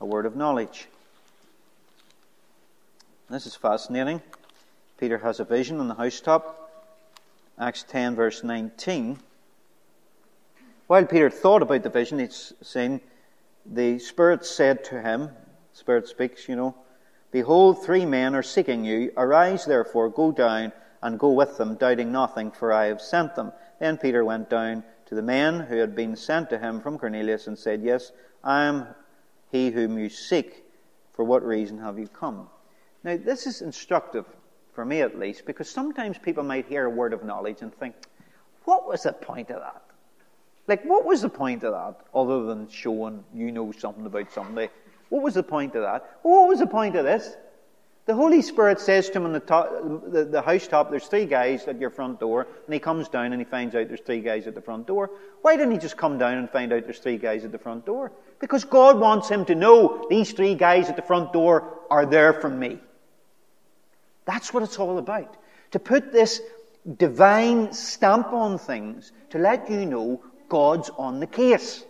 [0.00, 0.88] a word of knowledge.
[3.30, 4.20] This is fascinating.
[4.98, 6.68] Peter has a vision on the housetop.
[7.60, 9.20] Acts 10, verse 19.
[10.88, 13.00] While Peter thought about the vision, he's saying,
[13.64, 15.30] The Spirit said to him,
[15.74, 16.74] Spirit speaks, you know,
[17.30, 19.12] Behold, three men are seeking you.
[19.16, 20.72] Arise, therefore, go down
[21.04, 23.52] and go with them, doubting nothing, for I have sent them.
[23.78, 27.46] Then Peter went down to the men who had been sent to him from Cornelius
[27.46, 28.10] and said, Yes,
[28.42, 28.86] I am
[29.52, 30.64] he whom you seek.
[31.12, 32.48] For what reason have you come?
[33.04, 34.24] Now, this is instructive,
[34.72, 37.94] for me at least, because sometimes people might hear a word of knowledge and think,
[38.64, 39.82] What was the point of that?
[40.66, 44.70] Like, what was the point of that, other than showing you know something about somebody?
[45.10, 46.18] What was the point of that?
[46.22, 47.36] what was the point of this?
[48.06, 49.70] The Holy Spirit says to him on the, top,
[50.10, 53.40] the, the housetop, there's three guys at your front door, and he comes down and
[53.40, 55.10] he finds out there's three guys at the front door.
[55.40, 57.86] Why didn't he just come down and find out there's three guys at the front
[57.86, 58.12] door?
[58.40, 62.34] Because God wants him to know these three guys at the front door are there
[62.34, 62.78] from me.
[64.26, 65.34] That's what it's all about.
[65.70, 66.42] To put this
[66.98, 71.82] divine stamp on things, to let you know God's on the case.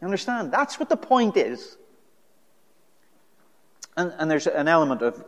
[0.00, 0.52] You understand?
[0.52, 1.76] That's what the point is.
[3.96, 5.24] And, and there's an element of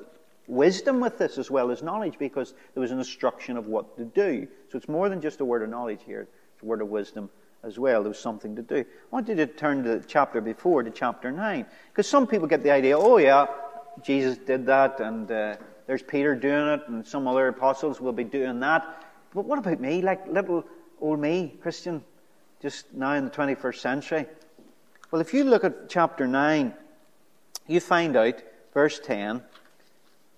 [0.47, 4.05] wisdom with this as well as knowledge because there was an instruction of what to
[4.05, 4.49] do.
[4.71, 7.31] So it's more than just a word of knowledge here, it's a word of wisdom
[7.63, 8.03] as well.
[8.03, 8.77] There was something to do.
[8.77, 11.67] I want you to turn to the chapter before, to chapter 9.
[11.91, 13.47] Because some people get the idea, oh yeah,
[14.03, 15.57] Jesus did that, and uh,
[15.87, 19.05] there's Peter doing it, and some other apostles will be doing that.
[19.35, 20.65] But what about me, like little
[21.01, 22.03] old me, Christian,
[22.61, 24.27] just now in the 21st century?
[25.11, 26.75] Well, if you look at chapter 9,
[27.67, 28.43] you find out
[28.79, 29.43] verse 10,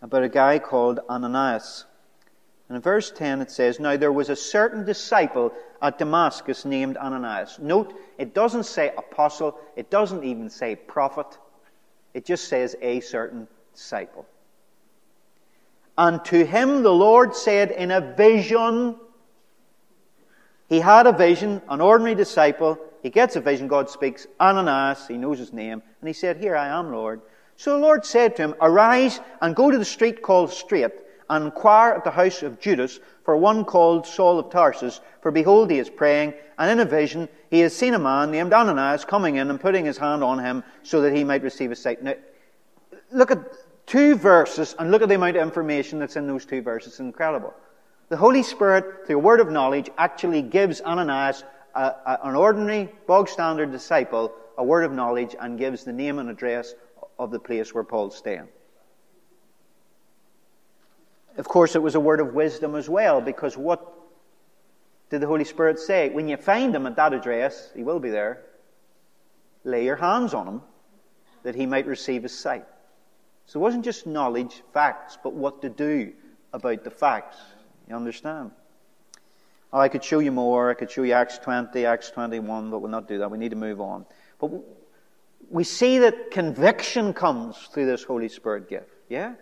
[0.01, 1.85] about a guy called Ananias.
[2.71, 6.97] And in verse 10 it says, Now there was a certain disciple at Damascus named
[6.97, 7.59] Ananias.
[7.59, 11.27] Note, it doesn't say apostle, it doesn't even say prophet,
[12.15, 14.25] it just says a certain disciple.
[15.99, 18.97] And to him the Lord said in a vision,
[20.71, 25.19] he had a vision, an ordinary disciple, he gets a vision, God speaks, Ananias, he
[25.19, 27.21] knows his name, and he said, Here I am, Lord.
[27.61, 30.93] So the Lord said to him, Arise and go to the street called Straight,
[31.29, 35.71] and inquire at the house of Judas for one called Saul of Tarsus, for behold,
[35.71, 39.37] he is praying, and in a vision he has seen a man named Ananias coming
[39.37, 42.03] in and putting his hand on him so that he might receive his sight.
[42.03, 42.15] Now,
[43.13, 43.41] look at
[43.85, 46.93] two verses and look at the amount of information that's in those two verses.
[46.93, 47.53] It's incredible.
[48.09, 51.45] The Holy Spirit, through a word of knowledge, actually gives Ananias,
[51.75, 56.19] a, a, an ordinary, bog standard disciple, a word of knowledge and gives the name
[56.19, 56.75] and address
[57.21, 58.49] of the place where Paul's staying.
[61.37, 63.87] Of course, it was a word of wisdom as well, because what
[65.11, 66.09] did the Holy Spirit say?
[66.09, 68.43] When you find him at that address, he will be there.
[69.65, 70.63] Lay your hands on him
[71.43, 72.65] that he might receive his sight.
[73.47, 76.13] So it wasn't just knowledge, facts, but what to do
[76.53, 77.37] about the facts.
[77.89, 78.51] You understand?
[79.73, 80.71] Oh, I could show you more.
[80.71, 83.31] I could show you Acts 20, Acts 21, but we'll not do that.
[83.31, 84.07] We need to move on.
[84.39, 84.53] But
[85.51, 88.89] we see that conviction comes through this Holy Spirit gift.
[89.09, 89.35] Yeah?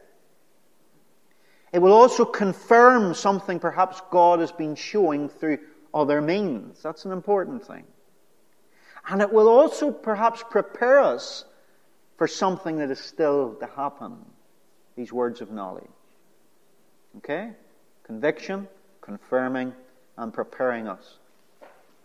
[1.73, 5.59] It will also confirm something perhaps God has been showing through
[5.93, 6.83] other means.
[6.83, 7.85] That's an important thing.
[9.07, 11.45] And it will also perhaps prepare us
[12.17, 14.17] for something that is still to happen.
[14.97, 15.85] These words of knowledge.
[17.19, 17.51] Okay?
[18.05, 18.67] Conviction,
[19.03, 19.75] confirming,
[20.17, 21.19] and preparing us.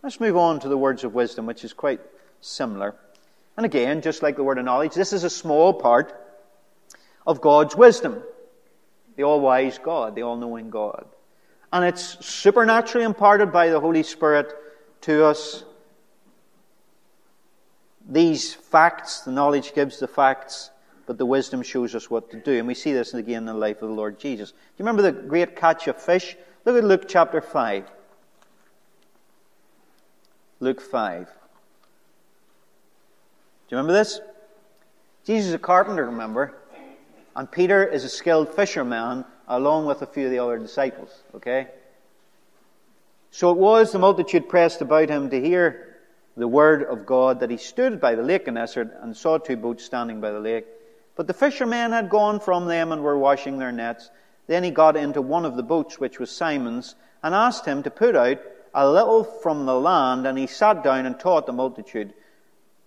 [0.02, 2.00] Let's move on to the words of wisdom, which is quite
[2.40, 2.94] similar.
[3.56, 6.12] And again, just like the word of knowledge, this is a small part
[7.26, 8.22] of God's wisdom.
[9.16, 11.06] The all-wise God, the all-knowing God.
[11.72, 14.52] And it's supernaturally imparted by the Holy Spirit
[15.02, 15.64] to us.
[18.08, 20.70] These facts, the knowledge gives the facts,
[21.06, 22.58] but the wisdom shows us what to do.
[22.58, 24.50] And we see this again in the life of the Lord Jesus.
[24.50, 26.36] Do you remember the great catch of fish?
[26.64, 27.84] Look at Luke chapter 5.
[30.60, 31.28] Luke 5
[33.74, 34.20] you remember this?
[35.26, 36.54] Jesus is a carpenter, remember?
[37.34, 41.66] And Peter is a skilled fisherman along with a few of the other disciples, okay?
[43.32, 45.96] So it was the multitude pressed about him to hear
[46.36, 49.56] the word of God that he stood by the lake in Gennesaret and saw two
[49.56, 50.66] boats standing by the lake.
[51.16, 54.10] But the fishermen had gone from them and were washing their nets.
[54.46, 56.94] Then he got into one of the boats, which was Simon's,
[57.24, 58.38] and asked him to put out
[58.72, 62.14] a little from the land, and he sat down and taught the multitude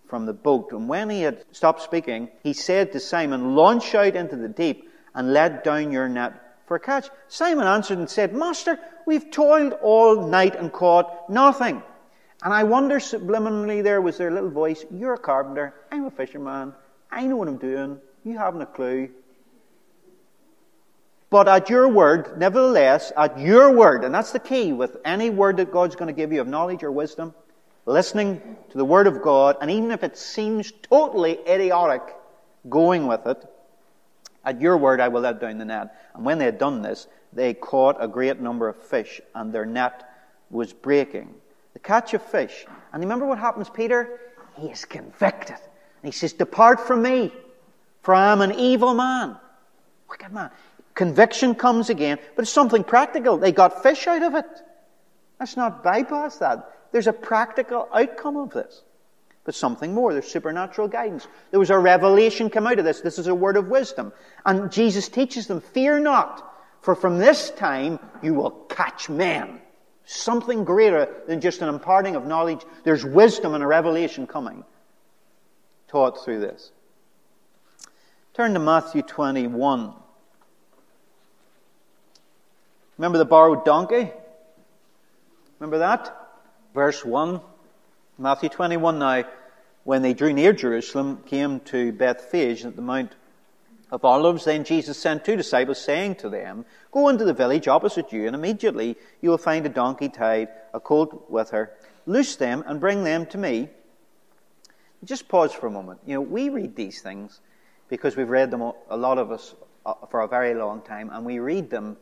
[0.07, 0.71] from the boat.
[0.71, 4.89] And when he had stopped speaking, he said to Simon, Launch out into the deep
[5.13, 6.33] and let down your net
[6.65, 7.09] for a catch.
[7.27, 11.81] Simon answered and said, Master, we've toiled all night and caught nothing.
[12.43, 16.73] And I wonder subliminally there was their little voice, You're a carpenter, I'm a fisherman,
[17.09, 19.09] I know what I'm doing, you haven't a clue.
[21.29, 25.57] But at your word, nevertheless, at your word, and that's the key with any word
[25.57, 27.33] that God's going to give you of knowledge or wisdom,
[27.87, 32.01] listening to the word of God, and even if it seems totally idiotic,
[32.69, 33.43] going with it,
[34.43, 35.95] at your word I will let down the net.
[36.13, 39.65] And when they had done this, they caught a great number of fish, and their
[39.65, 40.07] net
[40.49, 41.33] was breaking.
[41.73, 42.65] The catch of fish.
[42.91, 44.19] And remember what happens, Peter?
[44.55, 45.57] He is convicted.
[45.57, 47.31] And he says, Depart from me,
[48.01, 49.37] for I am an evil man.
[50.09, 50.49] Wicked man.
[50.93, 53.37] Conviction comes again, but it's something practical.
[53.37, 54.45] They got fish out of it.
[55.39, 56.76] Let's not bypass that.
[56.91, 58.83] There's a practical outcome of this.
[59.43, 60.11] But something more.
[60.11, 61.25] There's supernatural guidance.
[61.51, 62.99] There was a revelation come out of this.
[62.99, 64.11] This is a word of wisdom.
[64.45, 69.61] And Jesus teaches them, fear not, for from this time you will catch men.
[70.03, 72.61] Something greater than just an imparting of knowledge.
[72.83, 74.65] There's wisdom and a revelation coming.
[75.87, 76.71] Taught through this.
[78.33, 79.93] Turn to Matthew 21.
[82.97, 84.11] Remember the borrowed donkey?
[85.59, 86.16] Remember that?
[86.77, 87.41] Verse 1.
[88.19, 89.23] Matthew 21 now,
[89.83, 93.15] when they drew near Jerusalem, came to Bethphage at the Mount
[93.89, 98.13] of Olives, then Jesus sent two disciples, saying to them, Go into the village opposite
[98.13, 101.71] you, and immediately you will find a donkey tied, a colt with her.
[102.05, 103.69] Loose them and bring them to me.
[105.03, 106.01] Just pause for a moment.
[106.05, 107.41] You know, we read these things
[107.89, 111.25] because we've read them, a lot of us, uh, for a very long time, and
[111.25, 111.97] we read them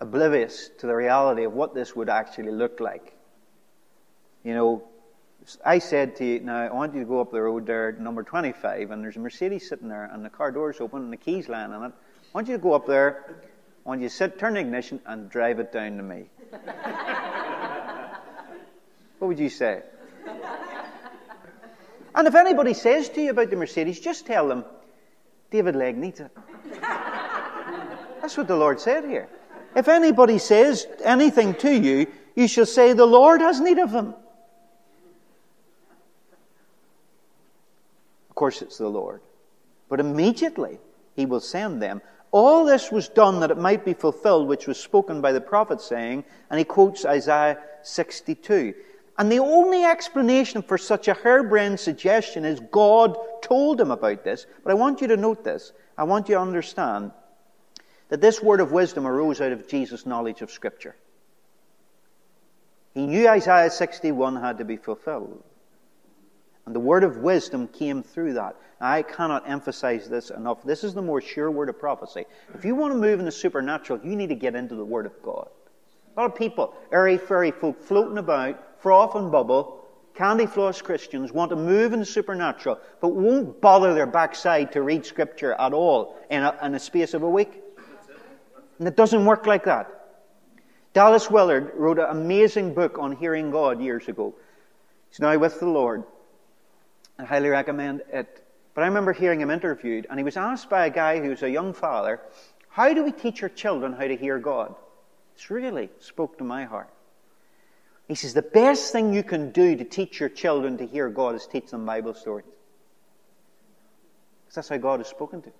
[0.00, 3.16] oblivious to the reality of what this would actually look like.
[4.44, 4.82] You know,
[5.64, 8.22] I said to you, now I want you to go up the road there, number
[8.22, 11.48] 25, and there's a Mercedes sitting there, and the car door's open, and the key's
[11.48, 11.92] lying on it.
[11.92, 13.24] I want you to go up there,
[13.84, 16.26] I want you to sit, turn the ignition, and drive it down to me.
[19.18, 19.82] what would you say?
[22.14, 24.64] And if anybody says to you about the Mercedes, just tell them,
[25.50, 26.30] David Legge needs it.
[28.20, 29.28] That's what the Lord said here.
[29.74, 34.14] If anybody says anything to you, you shall say, The Lord has need of him.
[38.32, 39.20] Of course, it's the Lord.
[39.90, 40.78] But immediately
[41.14, 42.00] he will send them.
[42.30, 45.82] All this was done that it might be fulfilled, which was spoken by the prophet,
[45.82, 48.72] saying, and he quotes Isaiah 62.
[49.18, 54.46] And the only explanation for such a harebrained suggestion is God told him about this.
[54.64, 55.74] But I want you to note this.
[55.98, 57.10] I want you to understand
[58.08, 60.96] that this word of wisdom arose out of Jesus' knowledge of Scripture.
[62.94, 65.44] He knew Isaiah 61 had to be fulfilled.
[66.66, 68.56] And the word of wisdom came through that.
[68.80, 70.62] I cannot emphasize this enough.
[70.62, 72.24] This is the more sure word of prophecy.
[72.54, 75.06] If you want to move in the supernatural, you need to get into the word
[75.06, 75.48] of God.
[76.16, 81.32] A lot of people, airy fairy folk floating about, froth and bubble, candy floss Christians
[81.32, 85.72] want to move in the supernatural, but won't bother their backside to read scripture at
[85.72, 87.62] all in a, in a space of a week.
[88.78, 89.88] And it doesn't work like that.
[90.92, 94.34] Dallas Willard wrote an amazing book on hearing God years ago.
[95.08, 96.04] He's now with the Lord.
[97.22, 98.44] I highly recommend it.
[98.74, 101.50] But I remember hearing him interviewed, and he was asked by a guy who's a
[101.50, 102.20] young father,
[102.68, 104.74] How do we teach our children how to hear God?
[105.34, 106.90] This really spoke to my heart.
[108.08, 111.36] He says, The best thing you can do to teach your children to hear God
[111.36, 112.46] is teach them Bible stories.
[114.44, 115.54] Because that's how God has spoken to us.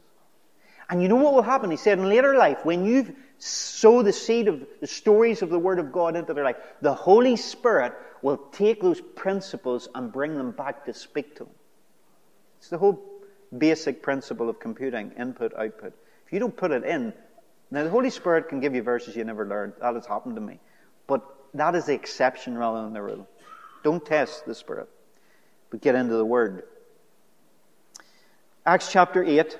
[0.90, 1.70] And you know what will happen?
[1.70, 5.58] He said in later life, when you sow the seed of the stories of the
[5.58, 10.37] Word of God into their life, the Holy Spirit will take those principles and bring
[10.37, 11.53] them back to speak to them.
[12.59, 13.03] It's the whole
[13.57, 15.93] basic principle of computing input, output.
[16.27, 17.12] If you don't put it in,
[17.70, 19.75] now the Holy Spirit can give you verses you never learned.
[19.81, 20.61] That has happened to me.
[21.07, 21.23] But
[21.55, 23.29] that is the exception rather than the rule.
[23.83, 24.89] Don't test the Spirit,
[25.70, 26.62] but get into the Word.
[28.64, 29.59] Acts chapter 8.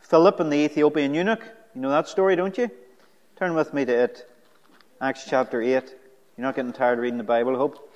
[0.00, 1.42] Philip and the Ethiopian eunuch.
[1.74, 2.70] You know that story, don't you?
[3.36, 4.26] Turn with me to it.
[5.02, 5.68] Acts chapter 8.
[5.68, 5.82] You're
[6.38, 7.87] not getting tired of reading the Bible, I hope.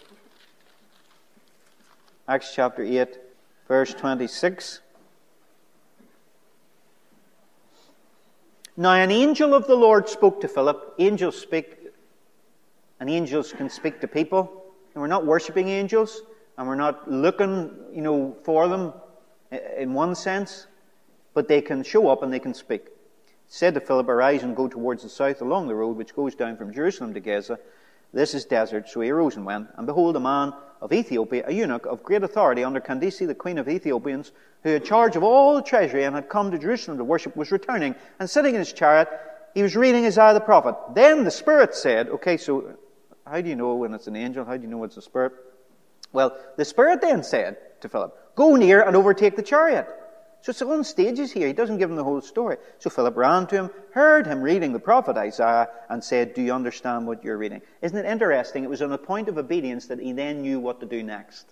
[2.29, 3.18] Acts chapter 8,
[3.68, 4.81] verse 26.
[8.77, 10.95] Now, an angel of the Lord spoke to Philip.
[10.99, 11.79] Angels speak,
[13.01, 14.64] and angels can speak to people.
[14.95, 16.23] And we're not worshipping angels,
[16.57, 18.93] and we're not looking, you know, for them
[19.77, 20.66] in one sense
[21.35, 22.87] but they can show up and they can speak.
[23.49, 26.57] said to Philip, Arise and go towards the south along the road which goes down
[26.57, 27.59] from Jerusalem to Gaza.
[28.13, 28.89] This is desert.
[28.89, 29.69] So and went.
[29.77, 33.59] And behold, a man of Ethiopia, a eunuch of great authority under Candace, the queen
[33.59, 34.33] of Ethiopians,
[34.63, 37.51] who had charge of all the treasury and had come to Jerusalem to worship, was
[37.51, 39.09] returning and sitting in his chariot.
[39.55, 40.75] he was reading Isaiah the prophet.
[40.95, 42.77] Then the Spirit said, okay, so
[43.27, 44.45] how do you know when it's an angel?
[44.45, 45.33] How do you know it's a Spirit?
[46.13, 49.89] Well, the Spirit then said to Philip, go near and overtake the chariot.
[50.43, 51.47] So it's on stages here.
[51.47, 52.57] He doesn't give him the whole story.
[52.80, 56.53] So Philip ran to him, heard him reading the prophet Isaiah, and said, Do you
[56.53, 57.62] understand what you're reading?
[57.80, 58.64] Isn't it interesting?
[58.64, 61.47] It was on the point of obedience that he then knew what to do next.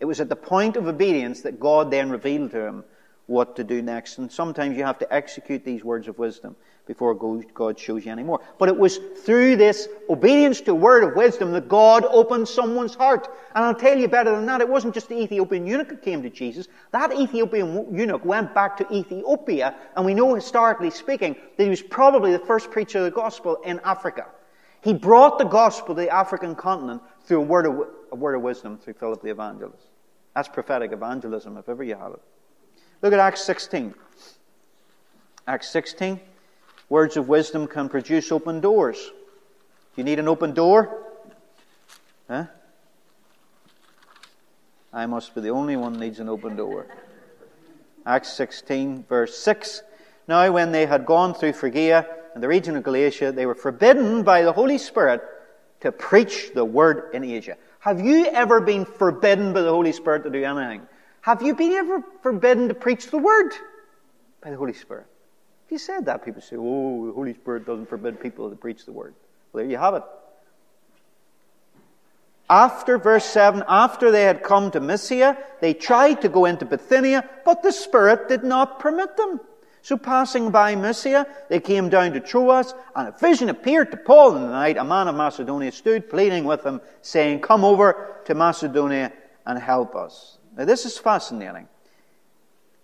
[0.00, 2.84] It was at the point of obedience that God then revealed to him
[3.26, 4.18] what to do next.
[4.18, 6.56] And sometimes you have to execute these words of wisdom
[6.86, 8.40] before God shows you any more.
[8.58, 13.28] But it was through this obedience to word of wisdom that God opened someone's heart.
[13.54, 16.22] And I'll tell you better than that, it wasn't just the Ethiopian eunuch who came
[16.22, 16.68] to Jesus.
[16.92, 21.82] That Ethiopian eunuch went back to Ethiopia, and we know historically speaking that he was
[21.82, 24.26] probably the first preacher of the gospel in Africa.
[24.82, 28.42] He brought the gospel to the African continent through a word of, a word of
[28.42, 29.86] wisdom through Philip the evangelist.
[30.34, 32.20] That's prophetic evangelism, if ever you have it.
[33.02, 33.94] Look at Acts 16.
[35.46, 36.20] Acts 16.
[36.88, 38.98] Words of wisdom can produce open doors.
[38.98, 41.02] Do you need an open door?
[42.28, 42.46] Huh?
[44.92, 46.86] I must be the only one needs an open door.
[48.06, 49.82] Acts 16, verse 6.
[50.28, 54.22] Now, when they had gone through Phrygia and the region of Galatia, they were forbidden
[54.22, 55.22] by the Holy Spirit
[55.80, 57.56] to preach the word in Asia.
[57.80, 60.86] Have you ever been forbidden by the Holy Spirit to do anything?
[61.24, 63.54] Have you been ever forbidden to preach the word
[64.42, 65.06] by the Holy Spirit?
[65.64, 68.84] If you said that, people say, oh, the Holy Spirit doesn't forbid people to preach
[68.84, 69.14] the word.
[69.50, 70.02] Well, there you have it.
[72.50, 77.26] After verse 7, after they had come to Mysia, they tried to go into Bithynia,
[77.46, 79.40] but the Spirit did not permit them.
[79.80, 84.36] So passing by Mysia, they came down to Troas, and a vision appeared to Paul
[84.36, 84.76] in the night.
[84.76, 89.10] A man of Macedonia stood pleading with him, saying, Come over to Macedonia
[89.46, 90.36] and help us.
[90.56, 91.68] Now, this is fascinating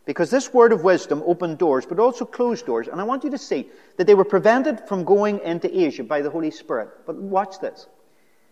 [0.04, 2.88] because this word of wisdom opened doors, but also closed doors.
[2.88, 6.20] And I want you to see that they were prevented from going into Asia by
[6.20, 6.88] the Holy Spirit.
[7.06, 7.86] But watch this.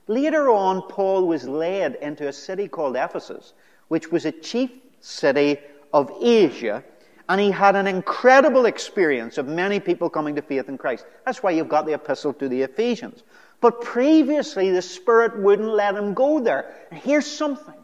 [0.06, 3.54] Later on, Paul was led into a city called Ephesus,
[3.88, 5.58] which was a chief city
[5.92, 6.84] of Asia,
[7.28, 11.04] and he had an incredible experience of many people coming to faith in Christ.
[11.26, 13.22] That's why you've got the epistle to the Ephesians.
[13.60, 16.74] But previously, the Spirit wouldn't let him go there.
[16.90, 17.74] And here's something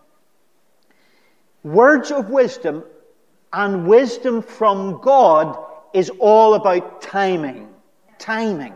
[1.64, 2.84] Words of wisdom
[3.50, 5.58] and wisdom from God
[5.94, 7.68] is all about timing.
[8.18, 8.74] Timing.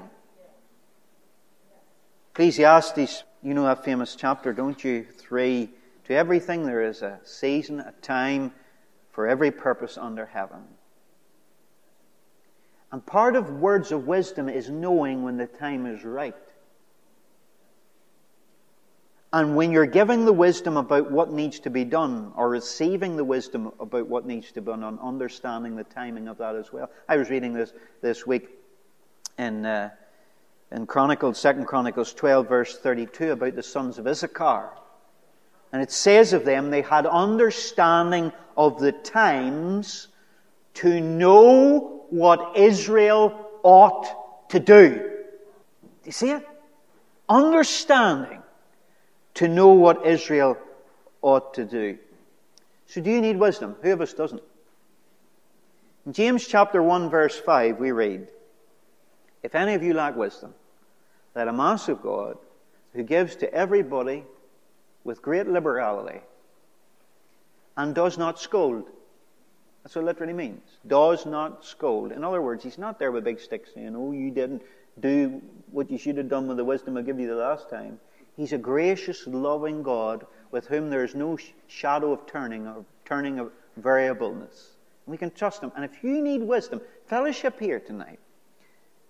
[2.32, 5.04] Ecclesiastes, you know that famous chapter, don't you?
[5.04, 5.70] Three.
[6.06, 8.52] To everything there is a season, a time
[9.10, 10.62] for every purpose under heaven.
[12.90, 16.34] And part of words of wisdom is knowing when the time is right.
[19.32, 23.24] And when you're giving the wisdom about what needs to be done, or receiving the
[23.24, 26.90] wisdom about what needs to be done, and understanding the timing of that as well.
[27.08, 28.48] I was reading this this week
[29.36, 29.90] in uh,
[30.70, 34.70] in Chronicles, Second Chronicles 12, verse 32, about the sons of Issachar.
[35.72, 40.08] And it says of them, they had understanding of the times
[40.74, 44.94] to know what Israel ought to do.
[44.94, 46.46] Do you see it?
[47.28, 48.42] Understanding
[49.38, 50.58] to know what Israel
[51.22, 51.96] ought to do.
[52.86, 53.76] So, do you need wisdom?
[53.82, 54.42] Who of us doesn't?
[56.06, 58.26] In James chapter 1, verse 5, we read,
[59.44, 60.54] If any of you lack wisdom,
[61.36, 62.36] let him ask of God,
[62.94, 64.24] who gives to everybody
[65.04, 66.20] with great liberality
[67.76, 68.88] and does not scold.
[69.84, 70.62] That's what it literally means.
[70.84, 72.10] Does not scold.
[72.10, 74.62] In other words, he's not there with big sticks saying, Oh, you didn't
[74.98, 78.00] do what you should have done with the wisdom I gave you the last time.
[78.38, 81.36] He's a gracious, loving God with whom there is no
[81.66, 84.76] shadow of turning or turning of variableness.
[85.06, 85.72] We can trust him.
[85.74, 88.20] And if you need wisdom, fellowship here tonight.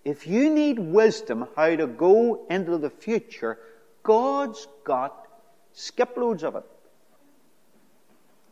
[0.03, 3.59] If you need wisdom how to go into the future,
[4.01, 5.27] God's got
[5.73, 6.63] skip loads of it.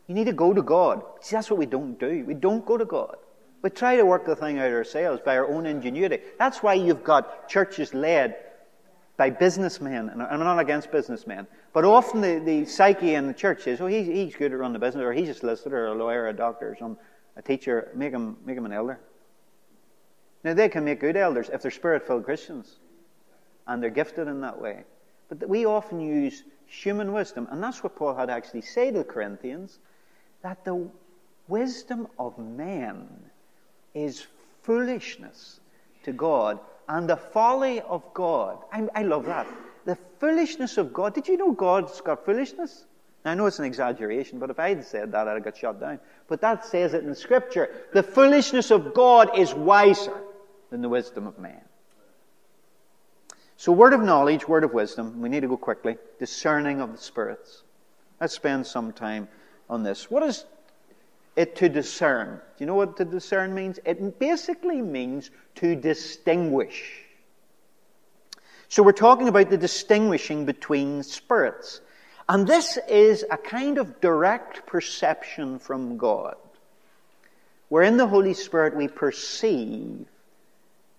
[0.06, 1.02] You need to go to God.
[1.20, 2.24] See, that's what we don't do.
[2.24, 3.16] We don't go to God.
[3.62, 6.20] We try to work the thing out ourselves by our own ingenuity.
[6.38, 8.36] That's why you've got churches led
[9.18, 13.66] by businessmen, and I'm not against businessmen, but often the, the psyche in the church
[13.66, 15.94] is, oh, he's, he's good at running the business, or he's a solicitor, or a
[15.94, 16.96] lawyer, or a doctor, or some,
[17.36, 19.00] a teacher, make him, make him an elder.
[20.44, 22.76] Now, they can make good elders if they're spirit filled Christians,
[23.66, 24.84] and they're gifted in that way.
[25.28, 29.04] But we often use human wisdom, and that's what Paul had actually said to the
[29.04, 29.80] Corinthians
[30.42, 30.88] that the
[31.48, 33.08] wisdom of men
[33.94, 34.24] is
[34.62, 35.58] foolishness
[36.04, 38.58] to God and the folly of God.
[38.72, 39.46] I, I love that.
[39.84, 41.14] The foolishness of God.
[41.14, 42.84] Did you know God's got foolishness?
[43.24, 45.80] I know it's an exaggeration, but if I had said that, I'd have got shot
[45.80, 46.00] down.
[46.28, 47.68] But that says it in Scripture.
[47.92, 50.16] The foolishness of God is wiser.
[50.70, 51.60] than the wisdom of man.
[53.56, 55.96] So, word of knowledge, word of wisdom, we need to go quickly.
[56.18, 57.64] Discerning of the spirits.
[58.20, 59.28] Let's spend some time
[59.68, 60.10] on this.
[60.10, 60.44] What is
[61.38, 62.34] it to discern?
[62.36, 63.78] Do you know what to discern means?
[63.84, 67.04] It basically means to distinguish.
[68.68, 71.80] So, we're talking about the distinguishing between spirits.
[72.28, 76.36] And this is a kind of direct perception from God.
[77.68, 80.06] Where in the Holy Spirit we perceive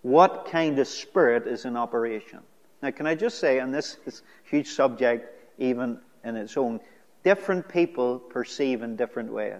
[0.01, 2.39] what kind of spirit is in operation.
[2.81, 5.27] Now, can I just say, and this is a huge subject
[5.59, 6.79] even in its own,
[7.23, 9.59] different people perceive in different ways.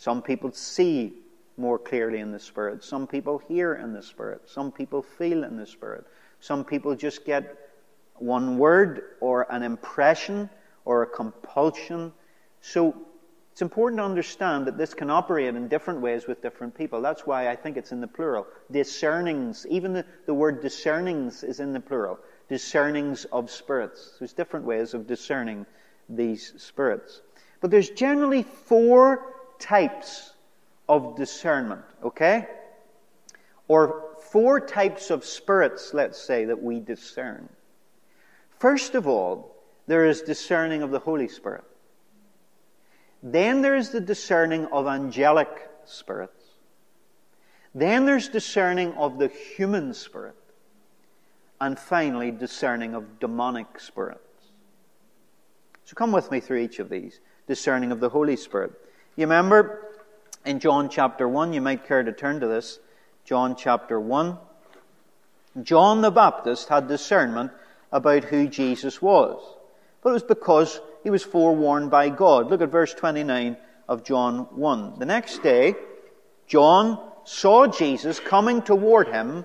[0.00, 1.12] Some people see
[1.58, 2.82] more clearly in the Spirit.
[2.82, 4.48] Some people hear in the Spirit.
[4.48, 6.06] Some people feel in the Spirit.
[6.40, 7.54] Some people just get
[8.14, 10.48] one word or an impression
[10.86, 12.14] or a compulsion.
[12.62, 12.96] So
[13.52, 17.02] it's important to understand that this can operate in different ways with different people.
[17.02, 18.46] That's why I think it's in the plural.
[18.70, 22.18] Discernings, even the, the word discernings is in the plural.
[22.48, 24.16] Discernings of spirits.
[24.18, 25.66] There's different ways of discerning
[26.08, 27.20] these spirits.
[27.60, 30.32] But there's generally four types
[30.88, 32.48] of discernment, okay?
[33.68, 37.48] Or four types of spirits, let's say, that we discern.
[38.58, 39.56] First of all,
[39.86, 41.64] there is discerning of the Holy Spirit.
[43.22, 46.44] Then there's the discerning of angelic spirits.
[47.74, 50.36] Then there's discerning of the human spirit.
[51.60, 54.20] And finally, discerning of demonic spirits.
[55.84, 57.20] So come with me through each of these.
[57.46, 58.72] Discerning of the Holy Spirit.
[59.16, 59.86] You remember
[60.44, 62.78] in John chapter 1, you might care to turn to this.
[63.24, 64.38] John chapter 1.
[65.62, 67.52] John the Baptist had discernment
[67.92, 69.42] about who Jesus was.
[70.02, 72.48] But it was because he was forewarned by God.
[72.48, 73.56] Look at verse 29
[73.88, 74.98] of John 1.
[74.98, 75.74] The next day,
[76.46, 79.44] John saw Jesus coming toward him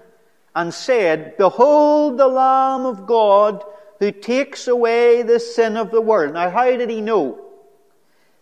[0.55, 3.63] and said, Behold the Lamb of God
[3.99, 6.33] who takes away the sin of the world.
[6.33, 7.44] Now, how did he know?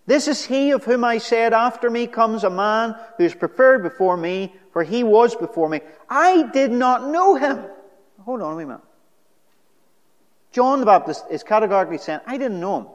[0.06, 3.84] This is he of whom I said, After me comes a man who is preferred
[3.84, 5.82] before me, for he was before me.
[6.10, 7.64] I did not know him.
[8.22, 8.82] Hold on a minute.
[10.52, 12.88] John the Baptist is categorically saying, I didn't know him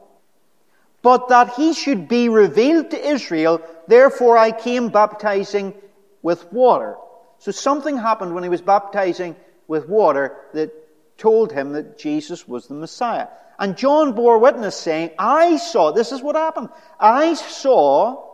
[1.01, 3.61] but that he should be revealed to Israel.
[3.87, 5.73] Therefore I came baptizing
[6.21, 6.97] with water.
[7.39, 9.35] So something happened when he was baptizing
[9.67, 10.71] with water that
[11.17, 13.27] told him that Jesus was the Messiah.
[13.59, 16.69] And John bore witness saying, I saw, this is what happened.
[16.97, 18.25] I saw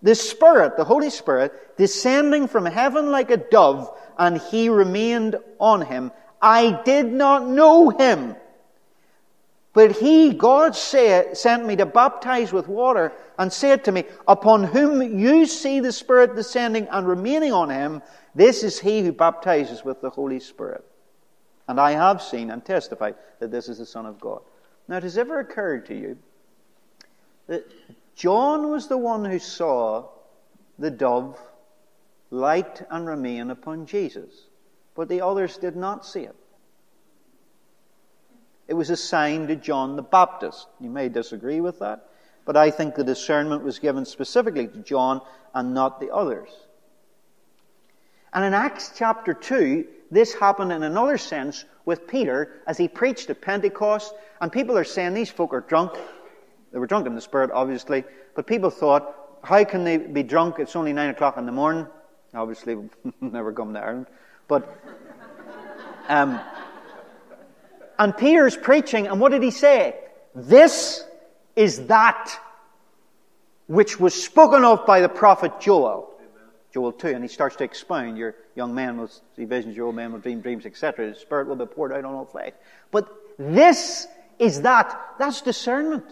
[0.00, 5.82] the Spirit, the Holy Spirit, descending from heaven like a dove, and he remained on
[5.82, 6.12] him.
[6.40, 8.36] I did not know him.
[9.74, 14.64] But he, God said, sent me to baptize with water and said to me, Upon
[14.64, 18.02] whom you see the Spirit descending and remaining on him,
[18.34, 20.84] this is he who baptizes with the Holy Spirit.
[21.68, 24.40] And I have seen and testified that this is the Son of God.
[24.90, 26.18] Now, it has ever occurred to you
[27.46, 27.64] that
[28.16, 30.08] John was the one who saw
[30.80, 31.40] the dove
[32.32, 34.48] light and remain upon Jesus,
[34.96, 36.34] but the others did not see it.
[38.66, 40.66] It was assigned to John the Baptist.
[40.80, 42.08] You may disagree with that,
[42.44, 45.20] but I think the discernment was given specifically to John
[45.54, 46.48] and not the others.
[48.32, 53.30] And in Acts chapter 2, this happened in another sense with Peter as he preached
[53.30, 55.92] at Pentecost, and people are saying these folk are drunk.
[56.72, 58.04] They were drunk in the Spirit, obviously,
[58.34, 60.58] but people thought, how can they be drunk?
[60.58, 61.86] It's only nine o'clock in the morning.
[62.34, 62.76] Obviously,
[63.20, 64.06] never come to Ireland.
[64.48, 64.76] But,
[66.08, 66.40] um,
[67.98, 69.96] and Peter's preaching, and what did he say?
[70.34, 71.04] This
[71.56, 72.38] is that
[73.66, 76.09] which was spoken of by the prophet Joel.
[76.72, 79.96] Joel 2, and he starts to expound your young man will see visions, your old
[79.96, 81.10] man will dream dreams, etc.
[81.10, 82.52] The Spirit will be poured out on all flesh.
[82.90, 83.08] But
[83.38, 84.06] this
[84.38, 85.14] is that.
[85.18, 86.04] That's discernment.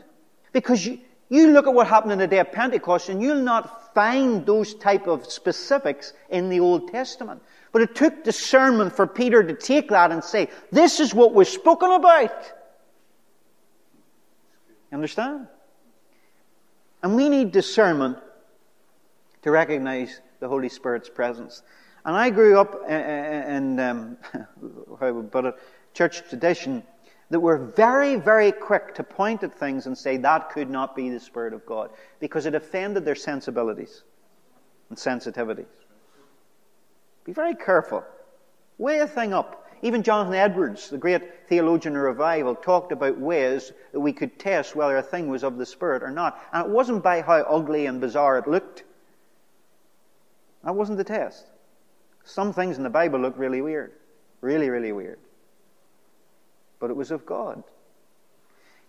[0.53, 0.99] Because you,
[1.29, 4.75] you look at what happened in the day of Pentecost and you'll not find those
[4.75, 7.43] type of specifics in the Old Testament.
[7.71, 11.49] But it took discernment for Peter to take that and say, this is what was
[11.49, 12.33] spoken about.
[14.91, 15.47] You understand?
[17.03, 18.19] And we need discernment
[19.43, 21.63] to recognize the Holy Spirit's presence.
[22.05, 24.17] And I grew up in, um,
[25.01, 25.55] how would put it,
[25.95, 26.83] church tradition
[27.31, 31.11] that were very, very quick to point at things and say that could not be
[31.11, 34.05] the Spirit of God because it offended their sensibilities
[34.89, 35.67] and sensitivities.
[37.25, 38.05] Be very careful.
[38.79, 39.67] Weigh a thing up.
[39.83, 44.75] Even Jonathan Edwards, the great theologian of revival, talked about ways that we could test
[44.75, 46.43] whether a thing was of the Spirit or not.
[46.53, 48.85] And it wasn't by how ugly and bizarre it looked.
[50.69, 51.47] That wasn't the test.
[52.25, 53.91] Some things in the Bible look really weird.
[54.43, 55.19] Really, really weird.
[56.79, 57.65] But it was of God.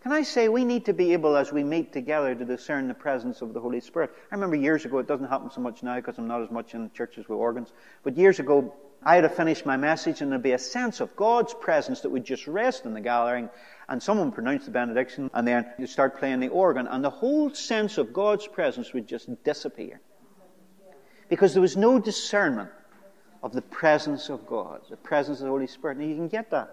[0.03, 2.93] Can I say we need to be able, as we meet together, to discern the
[2.93, 4.11] presence of the Holy Spirit?
[4.29, 6.73] I remember years ago, it doesn't happen so much now because I'm not as much
[6.73, 7.71] in churches with organs,
[8.03, 11.15] but years ago, I had to finish my message and there'd be a sense of
[11.15, 13.49] God's presence that would just rest in the gathering
[13.87, 17.53] and someone pronounced the benediction and then you start playing the organ and the whole
[17.53, 20.01] sense of God's presence would just disappear.
[21.29, 22.69] Because there was no discernment
[23.43, 25.97] of the presence of God, the presence of the Holy Spirit.
[25.97, 26.69] And you can get that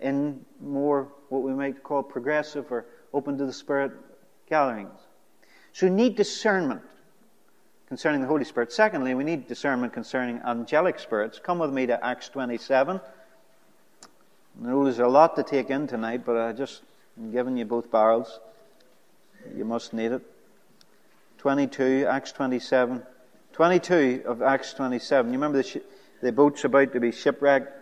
[0.00, 3.92] in more what we might call progressive or open to the Spirit
[4.48, 4.98] gatherings.
[5.72, 6.82] So we need discernment
[7.88, 8.72] concerning the Holy Spirit.
[8.72, 11.38] Secondly, we need discernment concerning angelic spirits.
[11.42, 13.00] Come with me to Acts 27.
[14.58, 16.82] I know there's a lot to take in tonight, but I just
[17.18, 18.40] am giving you both barrels.
[19.56, 20.22] You must need it.
[21.38, 23.02] 22, Acts 27.
[23.52, 25.32] 22 of Acts 27.
[25.32, 25.76] You remember the, sh-
[26.22, 27.72] the boat's about to be shipwrecked?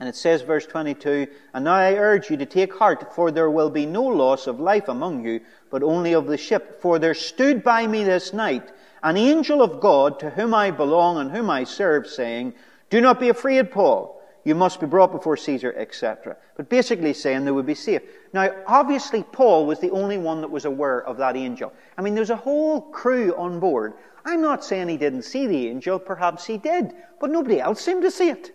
[0.00, 3.50] And it says, verse 22, And now I urge you to take heart, for there
[3.50, 6.80] will be no loss of life among you, but only of the ship.
[6.80, 8.70] For there stood by me this night
[9.02, 12.54] an angel of God to whom I belong and whom I serve, saying,
[12.90, 14.21] Do not be afraid, Paul.
[14.44, 16.36] You must be brought before Caesar, etc.
[16.56, 18.02] But basically saying they would be safe.
[18.32, 21.72] Now, obviously, Paul was the only one that was aware of that angel.
[21.96, 23.94] I mean, there's a whole crew on board.
[24.24, 25.98] I'm not saying he didn't see the angel.
[25.98, 26.92] Perhaps he did.
[27.20, 28.52] But nobody else seemed to see it.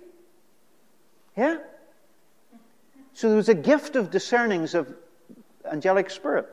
[1.37, 1.57] Yeah?
[3.13, 4.93] So there was a gift of discernings of
[5.71, 6.47] angelic spirit.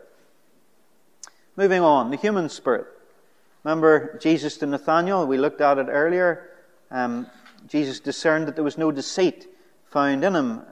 [1.56, 2.86] Moving on, the human spirit.
[3.64, 5.26] Remember Jesus to Nathanael?
[5.26, 6.50] We looked at it earlier.
[6.90, 7.26] Um,
[7.66, 9.46] Jesus discerned that there was no deceit
[9.86, 10.62] found in him.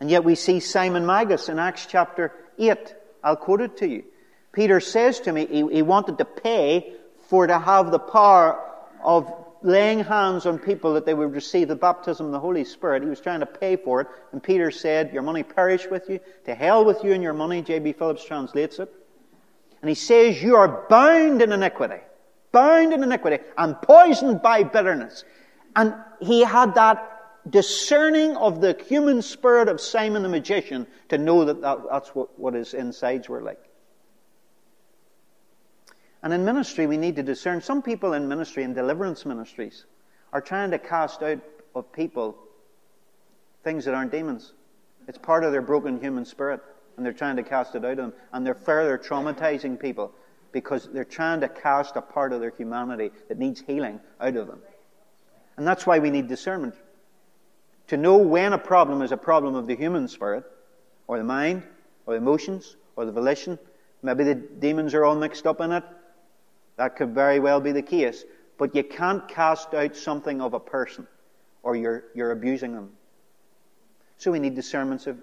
[0.00, 2.94] And yet we see Simon Magus in Acts chapter 8.
[3.22, 4.04] I'll quote it to you.
[4.52, 6.94] Peter says to me he, he wanted to pay
[7.28, 8.60] for to have the power
[9.04, 9.32] of
[9.62, 13.02] laying hands on people that they would receive the baptism of the Holy Spirit.
[13.02, 14.08] He was trying to pay for it.
[14.32, 16.20] And Peter said, Your money perish with you.
[16.46, 17.60] To hell with you and your money.
[17.60, 17.92] J.B.
[17.92, 18.92] Phillips translates it.
[19.82, 22.00] And he says, You are bound in iniquity
[22.52, 25.24] bound in iniquity and poisoned by bitterness.
[25.76, 27.06] And he had that
[27.48, 32.38] discerning of the human spirit of Simon the magician to know that, that that's what,
[32.38, 33.62] what his insides were like.
[36.22, 37.62] And in ministry, we need to discern.
[37.62, 39.86] Some people in ministry, in deliverance ministries,
[40.32, 41.38] are trying to cast out
[41.74, 42.36] of people
[43.64, 44.52] things that aren't demons.
[45.08, 46.60] It's part of their broken human spirit,
[46.96, 48.12] and they're trying to cast it out of them.
[48.32, 50.12] And they're further traumatizing people
[50.52, 54.46] because they're trying to cast a part of their humanity that needs healing out of
[54.46, 54.60] them.
[55.60, 56.74] And that's why we need discernment.
[57.88, 60.44] To know when a problem is a problem of the human spirit,
[61.06, 61.64] or the mind,
[62.06, 63.58] or the emotions, or the volition.
[64.02, 65.84] Maybe the demons are all mixed up in it.
[66.76, 68.24] That could very well be the case.
[68.56, 71.06] But you can't cast out something of a person,
[71.62, 72.92] or you're, you're abusing them.
[74.16, 75.18] So we need discernment of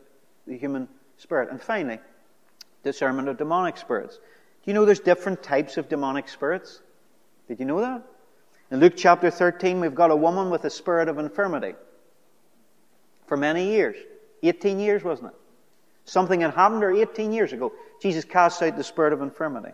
[0.45, 1.49] the human spirit.
[1.49, 1.97] And finally,
[2.83, 4.21] discernment of demonic spirits Do
[4.65, 6.79] you know there's different types of demonic spirits?
[7.47, 8.03] Did you know that?
[8.70, 11.76] In Luke chapter 13, we've got a woman with a spirit of infirmity.
[13.26, 13.95] For many years.
[14.43, 15.36] 18 years, wasn't it?
[16.05, 17.74] Something had happened to her 18 years ago.
[18.01, 19.74] Jesus cast out the spirit of infirmity.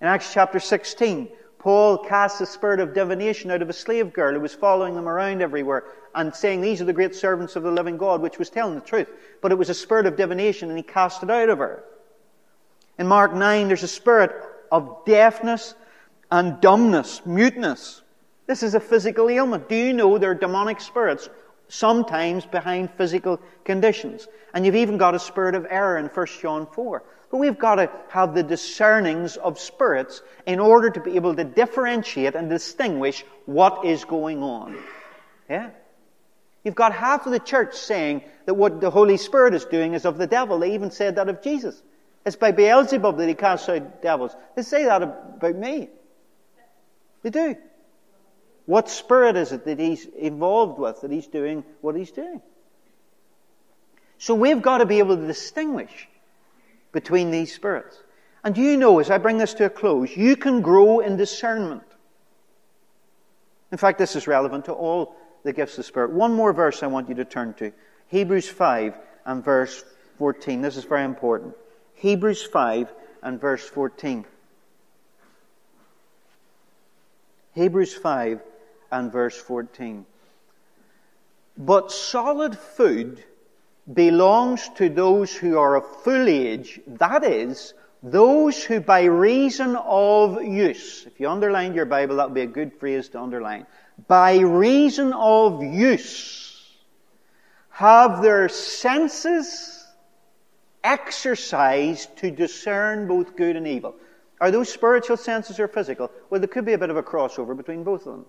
[0.00, 4.32] In Acts chapter 16, Paul cast the spirit of divination out of a slave girl
[4.32, 5.84] who was following them around everywhere
[6.14, 8.80] and saying, These are the great servants of the living God, which was telling the
[8.80, 9.08] truth.
[9.42, 11.84] But it was a spirit of divination and he cast it out of her.
[12.98, 14.32] In Mark 9, there's a spirit
[14.72, 15.74] of deafness
[16.30, 18.02] and dumbness, muteness.
[18.46, 19.68] This is a physical ailment.
[19.68, 21.28] Do you know there are demonic spirits
[21.68, 24.26] sometimes behind physical conditions?
[24.54, 27.02] And you've even got a spirit of error in 1 John 4.
[27.30, 31.44] But we've got to have the discernings of spirits in order to be able to
[31.44, 34.76] differentiate and distinguish what is going on.
[35.48, 35.70] Yeah?
[36.64, 40.04] You've got half of the church saying that what the Holy Spirit is doing is
[40.04, 40.58] of the devil.
[40.58, 41.80] They even said that of Jesus.
[42.26, 44.34] It's by Beelzebub that he casts out devils.
[44.56, 45.88] They say that about me.
[47.22, 47.56] They do.
[48.66, 52.40] What spirit is it that he's involved with, that he's doing what he's doing?
[54.18, 56.08] So we've got to be able to distinguish
[56.92, 57.96] between these spirits.
[58.44, 61.82] And you know, as I bring this to a close, you can grow in discernment.
[63.72, 66.12] In fact, this is relevant to all the gifts of the Spirit.
[66.12, 67.72] One more verse I want you to turn to.
[68.08, 68.94] Hebrews 5
[69.26, 69.84] and verse
[70.18, 70.62] 14.
[70.62, 71.54] This is very important.
[71.94, 72.92] Hebrews 5
[73.22, 74.24] and verse 14.
[77.54, 78.40] Hebrews 5
[78.92, 80.06] and verse 14.
[81.56, 83.22] But solid food
[83.92, 90.42] belongs to those who are of full age, that is, those who by reason of
[90.42, 93.66] use, if you underline your Bible, that would be a good phrase to underline.
[94.06, 96.66] by reason of use,
[97.68, 99.86] have their senses
[100.82, 103.94] exercised to discern both good and evil.
[104.40, 106.10] Are those spiritual senses or physical?
[106.30, 108.26] Well, there could be a bit of a crossover between both of them.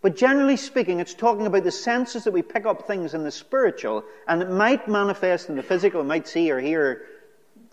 [0.00, 3.30] But generally speaking, it's talking about the senses that we pick up things in the
[3.30, 7.06] spiritual, and it might manifest in the physical, it might see or hear,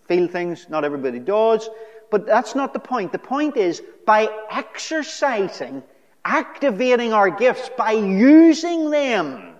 [0.08, 1.68] feel things, not everybody does,
[2.12, 3.12] but that's not the point.
[3.12, 5.82] The point is, by exercising,
[6.24, 9.56] activating our gifts, by using them,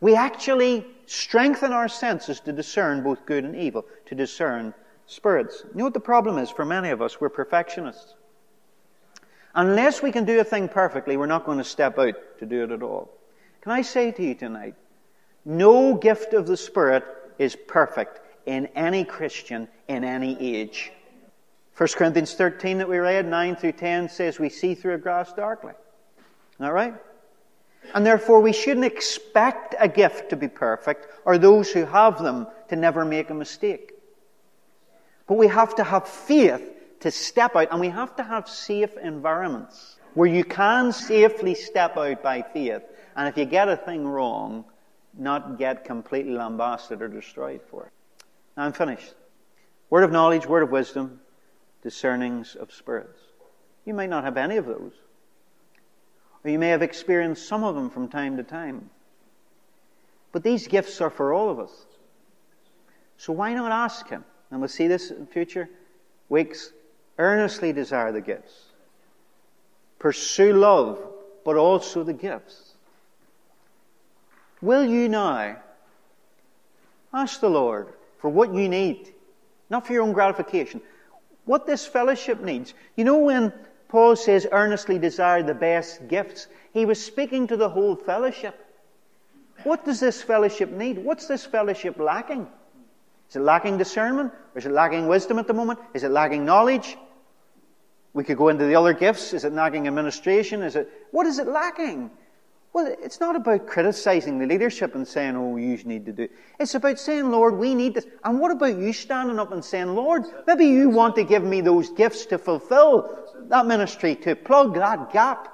[0.00, 4.74] we actually strengthen our senses to discern both good and evil, to discern
[5.06, 5.62] spirits.
[5.72, 7.20] You know what the problem is for many of us?
[7.20, 8.14] We're perfectionists.
[9.54, 12.64] Unless we can do a thing perfectly, we're not going to step out to do
[12.64, 13.10] it at all.
[13.60, 14.74] Can I say to you tonight,
[15.44, 17.04] no gift of the Spirit
[17.38, 20.92] is perfect in any Christian in any age.
[21.76, 25.32] 1 Corinthians 13 that we read, 9 through 10, says we see through a glass
[25.32, 25.72] darkly.
[26.60, 26.94] All right?
[27.94, 32.46] And therefore, we shouldn't expect a gift to be perfect or those who have them
[32.68, 33.93] to never make a mistake.
[35.26, 38.96] But we have to have faith to step out, and we have to have safe
[38.96, 42.82] environments where you can safely step out by faith,
[43.16, 44.64] and if you get a thing wrong,
[45.16, 47.92] not get completely lambasted or destroyed for it.
[48.56, 49.14] Now I'm finished.
[49.90, 51.20] Word of knowledge, word of wisdom,
[51.82, 53.20] discernings of spirits.
[53.84, 54.92] You may not have any of those.
[56.44, 58.90] Or you may have experienced some of them from time to time.
[60.32, 61.72] But these gifts are for all of us.
[63.16, 64.24] So why not ask Him?
[64.54, 65.68] And we'll see this in future
[66.28, 66.70] weeks
[67.18, 68.66] Earnestly desire the gifts.
[69.98, 71.00] Pursue love,
[71.44, 72.74] but also the gifts.
[74.62, 75.56] Will you now
[77.12, 77.88] ask the Lord
[78.18, 79.12] for what you need,
[79.70, 80.80] not for your own gratification,
[81.46, 82.74] what this fellowship needs?
[82.94, 83.52] You know, when
[83.88, 88.64] Paul says earnestly desire the best gifts, he was speaking to the whole fellowship.
[89.64, 90.98] What does this fellowship need?
[90.98, 92.46] What's this fellowship lacking?
[93.28, 94.32] Is it lacking discernment?
[94.54, 95.78] Or is it lacking wisdom at the moment?
[95.94, 96.96] Is it lacking knowledge?
[98.12, 99.32] We could go into the other gifts.
[99.32, 100.62] Is it lacking administration?
[100.62, 102.10] Is it, what is it lacking?
[102.72, 106.28] Well, it's not about criticizing the leadership and saying, oh, you need to do.
[106.58, 108.06] It's about saying, Lord, we need this.
[108.24, 111.60] And what about you standing up and saying, Lord, maybe you want to give me
[111.60, 113.16] those gifts to fulfill
[113.48, 115.48] that ministry, to plug that gap.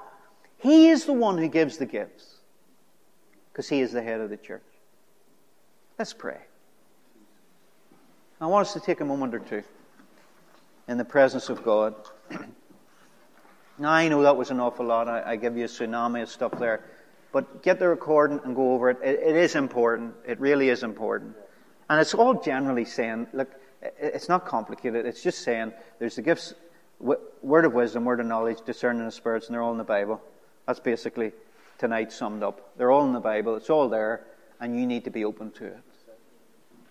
[0.57, 2.39] He is the one who gives the gifts.
[3.53, 4.63] Because he is the head of the church.
[5.99, 6.39] Let's pray.
[8.41, 9.63] I want us to take a moment or two
[10.89, 11.95] in the presence of God.
[13.79, 15.09] now, I know that was an awful lot.
[15.09, 16.83] I, I, give you a tsunami of stuff there.
[17.33, 18.99] But get the recording and go over it.
[19.05, 19.21] it.
[19.21, 20.15] It is important.
[20.27, 21.37] It really is important.
[21.91, 23.51] And it's all generally saying, look,
[23.83, 25.05] it's not complicated.
[25.05, 26.55] It's just saying there's the gifts,
[26.99, 30.19] word of wisdom, word of knowledge, discerning of spirits, and they're all in the Bible.
[30.67, 31.33] That's basically
[31.77, 32.73] tonight summed up.
[32.79, 33.55] They're all in the Bible.
[33.57, 34.25] It's all there,
[34.61, 35.83] and you need to be open to it.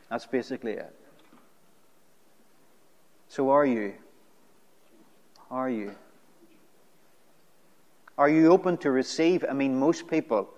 [0.10, 0.99] That's basically it.
[3.30, 3.94] So are you?
[5.52, 5.96] Are you?
[8.18, 9.46] Are you open to receive?
[9.50, 10.50] I mean, most people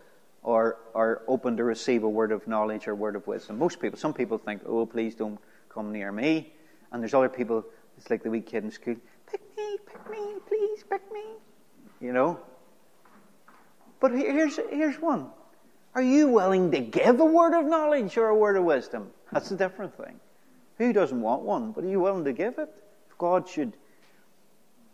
[0.44, 3.60] are, are open to receive a word of knowledge or word of wisdom.
[3.60, 4.00] Most people.
[4.00, 5.38] Some people think, oh, please don't
[5.70, 6.54] come near me.
[6.92, 7.64] And there's other people,
[7.98, 8.96] it's like the wee kid in school,
[9.30, 11.24] pick me, pick me, please, pick me.
[12.00, 12.40] You know?
[14.00, 15.28] But here's, here's one.
[15.94, 19.12] Are you willing to give a word of knowledge or a word of wisdom?
[19.32, 20.20] That's a different thing.
[20.82, 21.74] Who doesn't want one?
[21.74, 22.68] But are you willing to give it?
[23.08, 23.74] If God should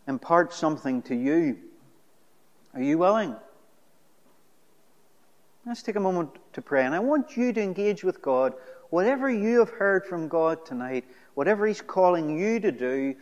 [0.06, 1.56] impart something to you,
[2.74, 3.34] are you willing?
[5.64, 6.84] Let's take a moment to pray.
[6.84, 8.52] And I want you to engage with God.
[8.90, 13.14] Whatever you have heard from God tonight, whatever He's calling you to do,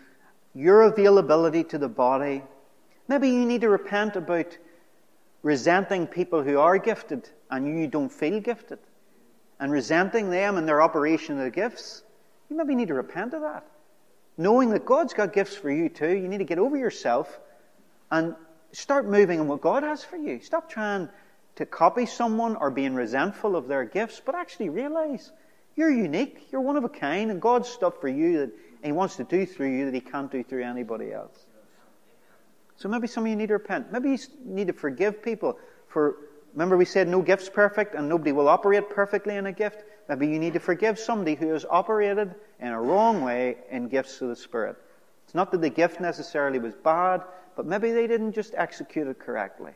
[0.52, 2.42] your availability to the body.
[3.06, 4.58] Maybe you need to repent about
[5.44, 8.80] resenting people who are gifted and you don't feel gifted,
[9.60, 12.02] and resenting them and their operation of the gifts.
[12.48, 13.66] You maybe need to repent of that.
[14.38, 17.38] Knowing that God's got gifts for you too, you need to get over yourself
[18.10, 18.34] and
[18.72, 20.40] start moving in what God has for you.
[20.40, 21.08] Stop trying
[21.56, 25.32] to copy someone or being resentful of their gifts, but actually realize
[25.74, 28.50] you're unique, you're one of a kind, and God's stuff for you that
[28.84, 31.46] He wants to do through you that He can't do through anybody else.
[32.76, 33.90] So maybe some of you need to repent.
[33.90, 36.16] Maybe you need to forgive people for.
[36.52, 39.82] Remember, we said no gift's perfect and nobody will operate perfectly in a gift.
[40.08, 44.20] Maybe you need to forgive somebody who has operated in a wrong way in gifts
[44.20, 44.76] of the Spirit.
[45.24, 47.22] It's not that the gift necessarily was bad,
[47.56, 49.72] but maybe they didn't just execute it correctly.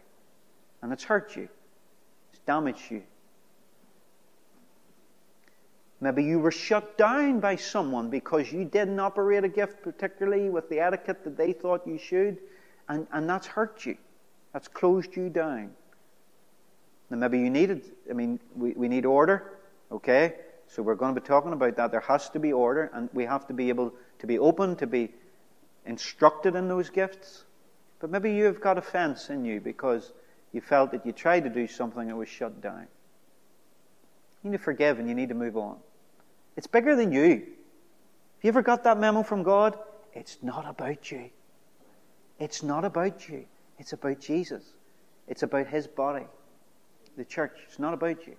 [0.82, 1.48] And it's hurt you,
[2.32, 3.02] it's damaged you.
[6.00, 10.68] Maybe you were shut down by someone because you didn't operate a gift particularly with
[10.70, 12.38] the etiquette that they thought you should,
[12.88, 13.98] and, and that's hurt you.
[14.52, 15.72] That's closed you down.
[17.10, 19.58] Now, maybe you needed, I mean, we, we need order,
[19.90, 20.34] okay?
[20.68, 21.90] So we're going to be talking about that.
[21.90, 24.86] There has to be order, and we have to be able to be open, to
[24.86, 25.12] be
[25.84, 27.44] instructed in those gifts.
[27.98, 30.12] But maybe you've got a fence in you because
[30.52, 32.86] you felt that you tried to do something that was shut down.
[34.42, 35.76] You need to forgive and you need to move on.
[36.56, 37.30] It's bigger than you.
[37.30, 39.78] Have you ever got that memo from God?
[40.14, 41.30] It's not about you.
[42.38, 43.44] It's not about you.
[43.78, 44.62] It's about Jesus.
[45.28, 46.26] It's about His body,
[47.16, 47.52] the church.
[47.66, 48.36] It's not about you.